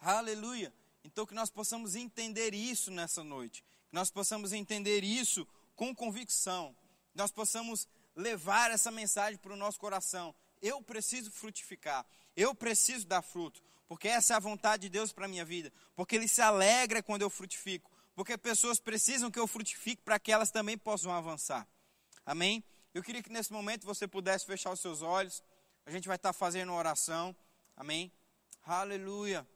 Aleluia. 0.00 0.72
Então 1.06 1.24
que 1.24 1.34
nós 1.34 1.50
possamos 1.50 1.94
entender 1.94 2.52
isso 2.52 2.90
nessa 2.90 3.22
noite, 3.22 3.62
que 3.88 3.94
nós 3.94 4.10
possamos 4.10 4.52
entender 4.52 5.04
isso 5.04 5.46
com 5.76 5.94
convicção, 5.94 6.74
que 7.12 7.16
nós 7.16 7.30
possamos 7.30 7.88
levar 8.14 8.70
essa 8.70 8.90
mensagem 8.90 9.38
para 9.38 9.52
o 9.52 9.56
nosso 9.56 9.78
coração. 9.78 10.34
Eu 10.60 10.82
preciso 10.82 11.30
frutificar, 11.30 12.04
eu 12.36 12.54
preciso 12.54 13.06
dar 13.06 13.22
fruto, 13.22 13.62
porque 13.86 14.08
essa 14.08 14.34
é 14.34 14.36
a 14.36 14.40
vontade 14.40 14.82
de 14.82 14.88
Deus 14.88 15.12
para 15.12 15.26
a 15.26 15.28
minha 15.28 15.44
vida, 15.44 15.72
porque 15.94 16.16
Ele 16.16 16.26
se 16.26 16.42
alegra 16.42 17.02
quando 17.02 17.22
eu 17.22 17.30
frutifico, 17.30 17.90
porque 18.14 18.36
pessoas 18.36 18.80
precisam 18.80 19.30
que 19.30 19.38
eu 19.38 19.46
frutifique 19.46 20.02
para 20.02 20.18
que 20.18 20.32
elas 20.32 20.50
também 20.50 20.76
possam 20.76 21.12
avançar. 21.12 21.68
Amém? 22.24 22.64
Eu 22.92 23.02
queria 23.02 23.22
que 23.22 23.30
nesse 23.30 23.52
momento 23.52 23.86
você 23.86 24.08
pudesse 24.08 24.44
fechar 24.44 24.72
os 24.72 24.80
seus 24.80 25.02
olhos, 25.02 25.42
a 25.84 25.90
gente 25.90 26.08
vai 26.08 26.16
estar 26.16 26.32
fazendo 26.32 26.70
uma 26.70 26.78
oração. 26.78 27.36
Amém? 27.76 28.10
Aleluia. 28.64 29.46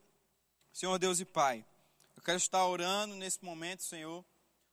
Senhor 0.72 0.98
Deus 0.98 1.20
e 1.20 1.24
Pai, 1.24 1.64
eu 2.16 2.22
quero 2.22 2.37
estar 2.38 2.64
orando 2.64 3.14
nesse 3.16 3.44
momento, 3.44 3.83
Senhor, 3.83 4.24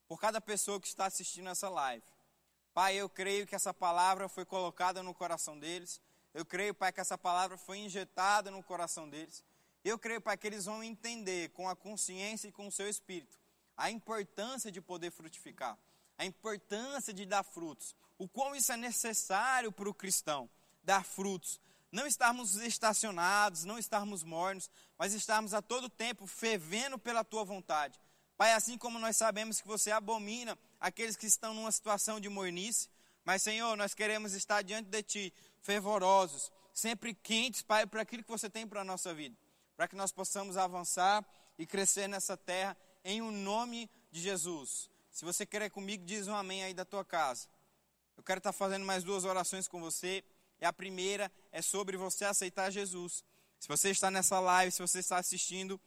por 0.07 0.19
cada 0.19 0.39
pessoa 0.39 0.79
que 0.79 0.87
está 0.87 1.05
assistindo 1.05 1.49
essa 1.49 1.69
live. 1.69 2.05
Pai, 2.73 2.95
eu 2.95 3.09
creio 3.09 3.47
que 3.47 3.55
essa 3.55 3.73
palavra 3.73 4.29
foi 4.29 4.45
colocada 4.45 5.01
no 5.01 5.13
coração 5.13 5.57
deles. 5.57 5.99
Eu 6.33 6.45
creio, 6.45 6.73
Pai, 6.73 6.93
que 6.93 6.99
essa 6.99 7.17
palavra 7.17 7.57
foi 7.57 7.79
injetada 7.79 8.51
no 8.51 8.61
coração 8.61 9.09
deles. 9.09 9.43
Eu 9.83 9.97
creio, 9.97 10.21
Pai, 10.21 10.37
que 10.37 10.45
eles 10.45 10.65
vão 10.65 10.83
entender 10.83 11.49
com 11.49 11.67
a 11.67 11.75
consciência 11.75 12.47
e 12.47 12.51
com 12.51 12.67
o 12.67 12.71
seu 12.71 12.87
espírito 12.87 13.37
a 13.77 13.91
importância 13.91 14.71
de 14.71 14.81
poder 14.81 15.11
frutificar, 15.11 15.77
a 16.17 16.25
importância 16.25 17.13
de 17.13 17.25
dar 17.25 17.43
frutos, 17.43 17.95
o 18.17 18.27
quão 18.27 18.55
isso 18.55 18.71
é 18.71 18.77
necessário 18.77 19.71
para 19.71 19.87
o 19.87 19.93
cristão, 19.93 20.49
dar 20.83 21.05
frutos, 21.05 21.61
não 21.91 22.05
estarmos 22.05 22.55
estacionados, 22.55 23.63
não 23.63 23.77
estarmos 23.77 24.23
mornos, 24.23 24.69
mas 24.97 25.13
estarmos 25.13 25.53
a 25.53 25.61
todo 25.61 25.89
tempo 25.89 26.27
fervendo 26.27 26.97
pela 26.97 27.23
tua 27.23 27.43
vontade. 27.43 27.99
Pai, 28.37 28.53
assim 28.53 28.77
como 28.77 28.99
nós 28.99 29.17
sabemos 29.17 29.61
que 29.61 29.67
você 29.67 29.91
abomina 29.91 30.57
aqueles 30.79 31.15
que 31.15 31.25
estão 31.25 31.53
numa 31.53 31.71
situação 31.71 32.19
de 32.19 32.29
mornice, 32.29 32.89
mas 33.23 33.41
Senhor, 33.41 33.75
nós 33.75 33.93
queremos 33.93 34.33
estar 34.33 34.61
diante 34.61 34.89
de 34.89 35.03
Ti, 35.03 35.33
fervorosos, 35.61 36.51
sempre 36.73 37.13
quentes, 37.13 37.61
Pai, 37.61 37.87
para 37.87 38.01
aquilo 38.01 38.23
que 38.23 38.29
você 38.29 38.49
tem 38.49 38.67
para 38.67 38.81
a 38.81 38.83
nossa 38.83 39.13
vida, 39.13 39.35
para 39.75 39.87
que 39.87 39.95
nós 39.95 40.11
possamos 40.11 40.55
avançar 40.55 41.25
e 41.57 41.65
crescer 41.65 42.07
nessa 42.07 42.37
terra, 42.37 42.77
em 43.03 43.21
o 43.21 43.25
um 43.25 43.31
nome 43.31 43.89
de 44.11 44.21
Jesus. 44.21 44.89
Se 45.11 45.25
você 45.25 45.45
quer 45.45 45.69
comigo, 45.71 46.05
diz 46.05 46.27
um 46.27 46.35
amém 46.35 46.63
aí 46.63 46.73
da 46.73 46.85
tua 46.85 47.03
casa. 47.03 47.47
Eu 48.15 48.23
quero 48.23 48.37
estar 48.37 48.53
fazendo 48.53 48.85
mais 48.85 49.03
duas 49.03 49.25
orações 49.25 49.67
com 49.67 49.81
você. 49.81 50.23
E 50.59 50.65
a 50.65 50.73
primeira 50.73 51.31
é 51.51 51.61
sobre 51.61 51.97
você 51.97 52.25
aceitar 52.25 52.71
Jesus. 52.71 53.23
Se 53.59 53.67
você 53.67 53.89
está 53.89 54.09
nessa 54.11 54.39
live, 54.39 54.71
se 54.71 54.81
você 54.81 54.99
está 54.99 55.17
assistindo 55.17 55.79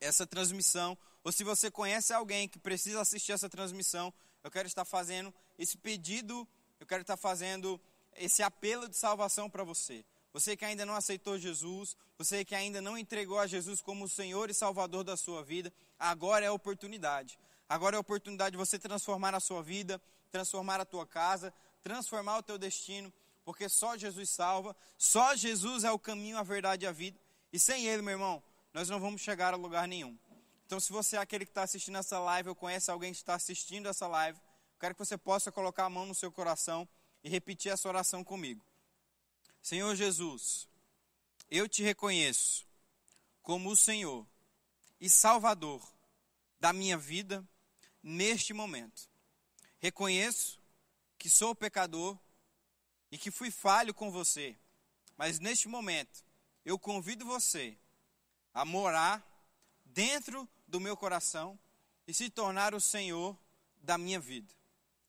essa 0.00 0.26
transmissão, 0.26 0.96
ou 1.22 1.32
se 1.32 1.42
você 1.42 1.70
conhece 1.70 2.12
alguém 2.12 2.48
que 2.48 2.58
precisa 2.58 3.00
assistir 3.00 3.32
essa 3.32 3.48
transmissão, 3.48 4.12
eu 4.42 4.50
quero 4.50 4.68
estar 4.68 4.84
fazendo 4.84 5.32
esse 5.58 5.78
pedido, 5.78 6.46
eu 6.78 6.86
quero 6.86 7.00
estar 7.00 7.16
fazendo 7.16 7.80
esse 8.14 8.42
apelo 8.42 8.88
de 8.88 8.96
salvação 8.96 9.48
para 9.48 9.64
você. 9.64 10.04
Você 10.32 10.56
que 10.56 10.64
ainda 10.64 10.84
não 10.84 10.96
aceitou 10.96 11.38
Jesus, 11.38 11.96
você 12.18 12.44
que 12.44 12.54
ainda 12.54 12.80
não 12.82 12.98
entregou 12.98 13.38
a 13.38 13.46
Jesus 13.46 13.80
como 13.80 14.04
o 14.04 14.08
Senhor 14.08 14.50
e 14.50 14.54
Salvador 14.54 15.04
da 15.04 15.16
sua 15.16 15.42
vida, 15.42 15.72
agora 15.98 16.44
é 16.44 16.48
a 16.48 16.52
oportunidade. 16.52 17.38
Agora 17.68 17.96
é 17.96 17.98
a 17.98 18.00
oportunidade 18.00 18.52
de 18.52 18.58
você 18.58 18.78
transformar 18.78 19.34
a 19.34 19.40
sua 19.40 19.62
vida, 19.62 20.00
transformar 20.30 20.80
a 20.80 20.84
tua 20.84 21.06
casa, 21.06 21.54
transformar 21.82 22.38
o 22.38 22.42
teu 22.42 22.58
destino 22.58 23.12
porque 23.44 23.68
só 23.68 23.96
Jesus 23.96 24.30
salva, 24.30 24.74
só 24.96 25.34
Jesus 25.36 25.84
é 25.84 25.90
o 25.90 25.98
caminho, 25.98 26.38
a 26.38 26.42
verdade 26.42 26.84
e 26.84 26.88
a 26.88 26.92
vida. 26.92 27.18
E 27.52 27.58
sem 27.58 27.86
Ele, 27.86 28.02
meu 28.02 28.12
irmão, 28.12 28.42
nós 28.72 28.88
não 28.88 28.98
vamos 28.98 29.20
chegar 29.20 29.52
a 29.52 29.56
lugar 29.56 29.86
nenhum. 29.86 30.18
Então, 30.66 30.80
se 30.80 30.92
você 30.92 31.16
é 31.16 31.20
aquele 31.20 31.44
que 31.44 31.50
está 31.50 31.62
assistindo 31.62 31.98
essa 31.98 32.18
live 32.18 32.48
ou 32.48 32.54
conhece 32.54 32.90
alguém 32.90 33.12
que 33.12 33.18
está 33.18 33.34
assistindo 33.34 33.88
essa 33.88 34.06
live, 34.06 34.40
quero 34.80 34.94
que 34.94 35.04
você 35.04 35.16
possa 35.16 35.52
colocar 35.52 35.84
a 35.84 35.90
mão 35.90 36.06
no 36.06 36.14
seu 36.14 36.32
coração 36.32 36.88
e 37.22 37.28
repetir 37.28 37.70
essa 37.70 37.86
oração 37.86 38.24
comigo. 38.24 38.64
Senhor 39.62 39.94
Jesus, 39.94 40.68
eu 41.50 41.68
te 41.68 41.82
reconheço 41.82 42.66
como 43.42 43.70
o 43.70 43.76
Senhor 43.76 44.26
e 45.00 45.08
Salvador 45.08 45.82
da 46.58 46.72
minha 46.72 46.96
vida 46.96 47.46
neste 48.02 48.52
momento. 48.52 49.08
Reconheço 49.78 50.58
que 51.18 51.28
sou 51.28 51.54
pecador 51.54 52.18
e 53.14 53.18
que 53.18 53.30
fui 53.30 53.48
falho 53.48 53.94
com 53.94 54.10
você, 54.10 54.56
mas 55.16 55.38
neste 55.38 55.68
momento 55.68 56.24
eu 56.64 56.76
convido 56.76 57.24
você 57.24 57.78
a 58.52 58.64
morar 58.64 59.24
dentro 59.84 60.48
do 60.66 60.80
meu 60.80 60.96
coração 60.96 61.56
e 62.08 62.12
se 62.12 62.28
tornar 62.28 62.74
o 62.74 62.80
Senhor 62.80 63.38
da 63.80 63.96
minha 63.96 64.18
vida. 64.18 64.52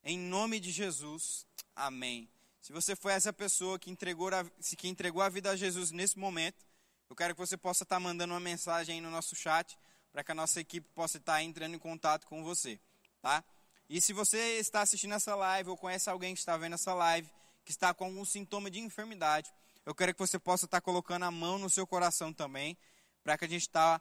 Em 0.04 0.20
nome 0.20 0.60
de 0.60 0.72
Jesus, 0.72 1.48
amém. 1.76 2.30
Se 2.62 2.72
você 2.72 2.96
foi 2.96 3.12
essa 3.12 3.34
pessoa 3.34 3.80
que 3.80 3.90
entregou 3.90 4.28
a, 4.28 4.46
que 4.78 4.88
entregou 4.88 5.24
a 5.24 5.30
vida 5.30 5.50
a 5.50 5.56
Jesus 5.56 5.90
nesse 5.90 6.20
momento, 6.20 6.64
eu 7.10 7.16
quero 7.16 7.34
que 7.34 7.42
você 7.42 7.58
possa 7.58 7.82
estar 7.82 8.00
mandando 8.00 8.36
uma 8.36 8.40
mensagem 8.40 8.98
aí 8.98 9.02
no 9.02 9.10
nosso 9.10 9.36
chat 9.36 9.76
para 10.14 10.24
que 10.24 10.32
a 10.32 10.36
nossa 10.36 10.62
equipe 10.62 10.88
possa 10.94 11.18
estar 11.18 11.42
entrando 11.42 11.74
em 11.74 11.80
contato 11.80 12.28
com 12.28 12.44
você, 12.44 12.80
tá? 13.20 13.44
E 13.90 14.00
se 14.00 14.14
você 14.14 14.60
está 14.60 14.82
assistindo 14.82 15.16
essa 15.16 15.34
live 15.34 15.72
ou 15.72 15.78
conhece 15.78 16.08
alguém 16.08 16.36
que 16.36 16.40
está 16.40 16.56
vendo 16.56 16.74
essa 16.74 16.94
live, 16.94 17.28
que 17.66 17.72
está 17.72 17.94
com 17.94 18.06
algum 18.06 18.24
sintoma 18.24 18.70
de 18.70 18.80
enfermidade, 18.80 19.52
eu 19.86 19.94
quero 19.94 20.14
que 20.14 20.20
você 20.20 20.38
possa 20.38 20.66
estar 20.66 20.80
colocando 20.82 21.24
a 21.24 21.32
mão 21.32 21.58
no 21.58 21.70
seu 21.70 21.86
coração 21.86 22.32
também, 22.32 22.78
para 23.24 23.38
que 23.38 23.46
a 23.46 23.50
gente 23.50 23.68
tá, 23.68 24.00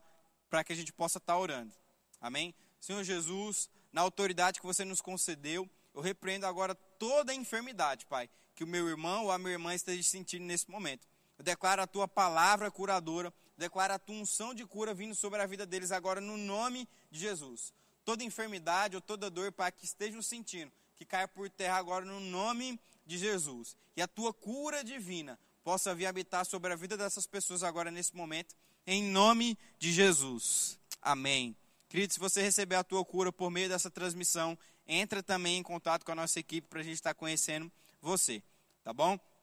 para 0.51 0.63
que 0.63 0.73
a 0.73 0.77
gente 0.77 0.93
possa 0.93 1.19
estar 1.19 1.37
orando. 1.37 1.75
Amém? 2.21 2.55
Senhor 2.79 3.03
Jesus, 3.03 3.71
na 3.91 4.03
autoridade 4.03 4.61
que 4.61 4.67
você 4.67 4.85
nos 4.85 5.01
concedeu, 5.01 5.69
eu 5.95 6.03
repreendo 6.03 6.47
agora 6.47 6.75
toda 6.75 7.33
a 7.33 7.35
enfermidade, 7.35 8.05
Pai, 8.07 8.29
que 8.55 8.63
o 8.63 8.67
meu 8.67 8.89
irmão 8.89 9.25
ou 9.25 9.33
a 9.33 9.39
minha 9.39 9.53
irmã 9.53 9.75
esteja 9.75 10.03
sentindo 10.03 10.45
nesse 10.45 10.71
momento. 10.71 11.07
Eu 11.39 11.45
declaro 11.45 11.83
a 11.83 11.87
tua 11.87 12.07
palavra 12.07 12.71
curadora, 12.71 13.33
declaro 13.57 13.95
a 13.95 13.99
tua 13.99 14.17
unção 14.17 14.55
de 14.55 14.67
cura 14.67 14.93
vindo 14.93 15.15
sobre 15.15 15.41
a 15.41 15.47
vida 15.47 15.65
deles 15.65 15.91
agora 15.91 16.21
no 16.21 16.37
nome 16.37 16.89
de 17.11 17.19
Jesus. 17.21 17.73
Toda 18.05 18.23
enfermidade 18.23 18.97
ou 18.97 19.01
toda 19.01 19.31
dor, 19.31 19.51
Pai, 19.53 19.73
que 19.73 19.85
estejam 19.85 20.21
sentindo, 20.21 20.71
que 20.97 21.05
caia 21.05 21.27
por 21.27 21.49
terra 21.49 21.77
agora 21.77 22.05
no 22.05 22.21
nome 22.21 22.79
de 23.07 23.19
Jesus. 23.19 23.77
E 23.97 24.03
a 24.03 24.09
tua 24.09 24.33
cura 24.33 24.83
divina 24.83 25.39
possa 25.63 25.95
vir 25.95 26.07
habitar 26.07 26.45
sobre 26.45 26.73
a 26.73 26.77
vida 26.77 26.97
dessas 26.97 27.27
pessoas 27.27 27.63
agora 27.63 27.91
nesse 27.91 28.15
momento, 28.15 28.55
em 28.87 29.03
nome 29.03 29.59
de 29.79 29.93
Jesus. 29.93 30.79
Amém. 31.01 31.57
Querido, 31.89 32.13
se 32.13 32.19
você 32.19 32.43
receber 32.43 32.77
a 32.77 32.85
tua 32.85 33.05
cura 33.05 33.33
por 33.33 33.51
meio 33.51 33.69
dessa 33.69 33.91
transmissão, 33.91 34.59
entra 34.87 35.23
também 35.23 35.59
em 35.59 35.63
contato 35.63 36.05
com 36.05 36.13
a 36.13 36.15
nossa 36.17 36.39
equipe 36.39 36.69
para 36.69 36.81
a 36.81 36.83
gente 36.83 36.95
estar 36.95 37.15
conhecendo 37.15 37.71
você, 38.03 38.43
tá 38.83 38.93
bom? 38.93 39.19